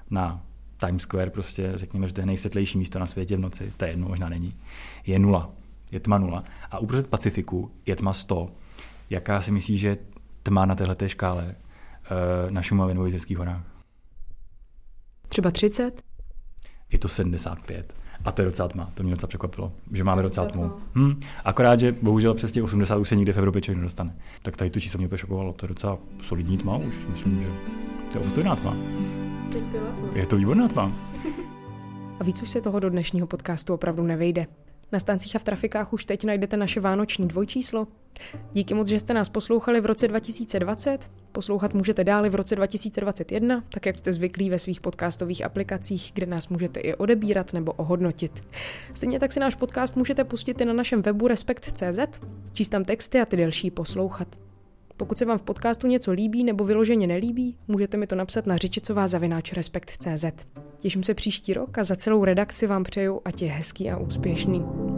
na 0.09 0.41
Times 0.77 1.01
Square 1.01 1.29
prostě 1.29 1.71
řekněme, 1.75 2.07
že 2.07 2.13
to 2.13 2.21
je 2.21 2.25
nejsvětlejší 2.25 2.77
místo 2.77 2.99
na 2.99 3.05
světě 3.05 3.37
v 3.37 3.39
noci, 3.39 3.73
to 3.77 3.85
je 3.85 3.91
jedno, 3.91 4.07
možná 4.07 4.29
není, 4.29 4.55
je 5.05 5.19
nula. 5.19 5.49
Je 5.91 5.99
tma 5.99 6.17
nula. 6.17 6.43
A 6.71 6.79
uprostřed 6.79 7.09
Pacifiku 7.09 7.71
je 7.85 7.95
tma 7.95 8.13
100. 8.13 8.51
Jaká 9.09 9.41
si 9.41 9.51
myslí, 9.51 9.77
že 9.77 9.97
tma 10.43 10.65
na 10.65 10.75
této 10.75 11.07
škále 11.07 11.45
uh, 11.45 12.51
na 12.51 12.61
Šumavě 12.61 12.95
nebo 12.95 13.05
Jizerských 13.05 13.37
horách? 13.37 13.61
Třeba 15.29 15.51
30? 15.51 16.01
Je 16.91 16.99
to 16.99 17.07
75. 17.07 17.93
A 18.25 18.31
to 18.31 18.41
je 18.41 18.45
docela 18.45 18.67
tma, 18.67 18.91
to 18.93 19.03
mě 19.03 19.11
docela 19.11 19.27
překvapilo, 19.27 19.71
že 19.91 20.03
máme 20.03 20.21
docela 20.21 20.47
tmu. 20.47 20.71
Hm, 20.95 21.19
akorát, 21.45 21.79
že 21.79 21.91
bohužel 21.91 22.33
přes 22.33 22.51
těch 22.51 22.63
80 22.63 22.97
už 22.97 23.09
se 23.09 23.15
nikde 23.15 23.33
v 23.33 23.37
Evropě 23.37 23.61
člověk 23.61 23.77
nedostane. 23.77 24.15
Tak 24.41 24.57
tady 24.57 24.69
to 24.69 24.79
číslo 24.79 24.97
mě 24.97 25.17
šokovalo, 25.17 25.53
to 25.53 25.65
je 25.65 25.67
docela 25.67 25.97
solidní 26.21 26.57
tma 26.57 26.77
už, 26.77 26.95
myslím, 27.11 27.41
že 27.41 27.47
to 28.11 28.17
je 28.17 28.23
obstojná 28.23 28.55
tma. 28.55 28.75
Je 30.13 30.25
to 30.25 30.37
výborná 30.37 30.67
tma. 30.67 30.91
A 32.19 32.23
víc 32.23 32.41
už 32.41 32.49
se 32.49 32.61
toho 32.61 32.79
do 32.79 32.89
dnešního 32.89 33.27
podcastu 33.27 33.73
opravdu 33.73 34.03
nevejde. 34.03 34.45
Na 34.91 34.99
stancích 34.99 35.35
a 35.35 35.39
v 35.39 35.43
trafikách 35.43 35.93
už 35.93 36.05
teď 36.05 36.23
najdete 36.23 36.57
naše 36.57 36.79
vánoční 36.79 37.27
dvojčíslo. 37.27 37.87
Díky 38.51 38.73
moc, 38.73 38.87
že 38.87 38.99
jste 38.99 39.13
nás 39.13 39.29
poslouchali 39.29 39.81
v 39.81 39.85
roce 39.85 40.07
2020. 40.07 41.11
Poslouchat 41.31 41.73
můžete 41.73 42.03
dále 42.03 42.29
v 42.29 42.35
roce 42.35 42.55
2021, 42.55 43.63
tak 43.69 43.85
jak 43.85 43.97
jste 43.97 44.13
zvyklí 44.13 44.49
ve 44.49 44.59
svých 44.59 44.81
podcastových 44.81 45.45
aplikacích, 45.45 46.11
kde 46.13 46.25
nás 46.25 46.49
můžete 46.49 46.79
i 46.79 46.95
odebírat 46.95 47.53
nebo 47.53 47.71
ohodnotit. 47.71 48.43
Stejně 48.91 49.19
tak 49.19 49.31
si 49.31 49.39
náš 49.39 49.55
podcast 49.55 49.95
můžete 49.95 50.23
pustit 50.23 50.61
i 50.61 50.65
na 50.65 50.73
našem 50.73 51.01
webu 51.01 51.27
respekt.cz, 51.27 52.19
číst 52.53 52.69
tam 52.69 52.85
texty 52.85 53.21
a 53.21 53.25
ty 53.25 53.37
delší 53.37 53.71
poslouchat. 53.71 54.48
Pokud 54.99 55.17
se 55.17 55.25
vám 55.25 55.37
v 55.37 55.41
podcastu 55.41 55.87
něco 55.87 56.11
líbí 56.11 56.43
nebo 56.43 56.63
vyloženě 56.63 57.07
nelíbí, 57.07 57.55
můžete 57.67 57.97
mi 57.97 58.07
to 58.07 58.15
napsat 58.15 58.45
na 58.45 58.57
řečicová 58.57 59.07
zavináč 59.07 59.53
respekt.cz. 59.53 60.25
Těším 60.77 61.03
se 61.03 61.13
příští 61.13 61.53
rok 61.53 61.77
a 61.77 61.83
za 61.83 61.95
celou 61.95 62.23
redakci 62.23 62.67
vám 62.67 62.83
přeju, 62.83 63.21
ať 63.25 63.41
je 63.41 63.51
hezký 63.51 63.91
a 63.91 63.97
úspěšný. 63.97 64.88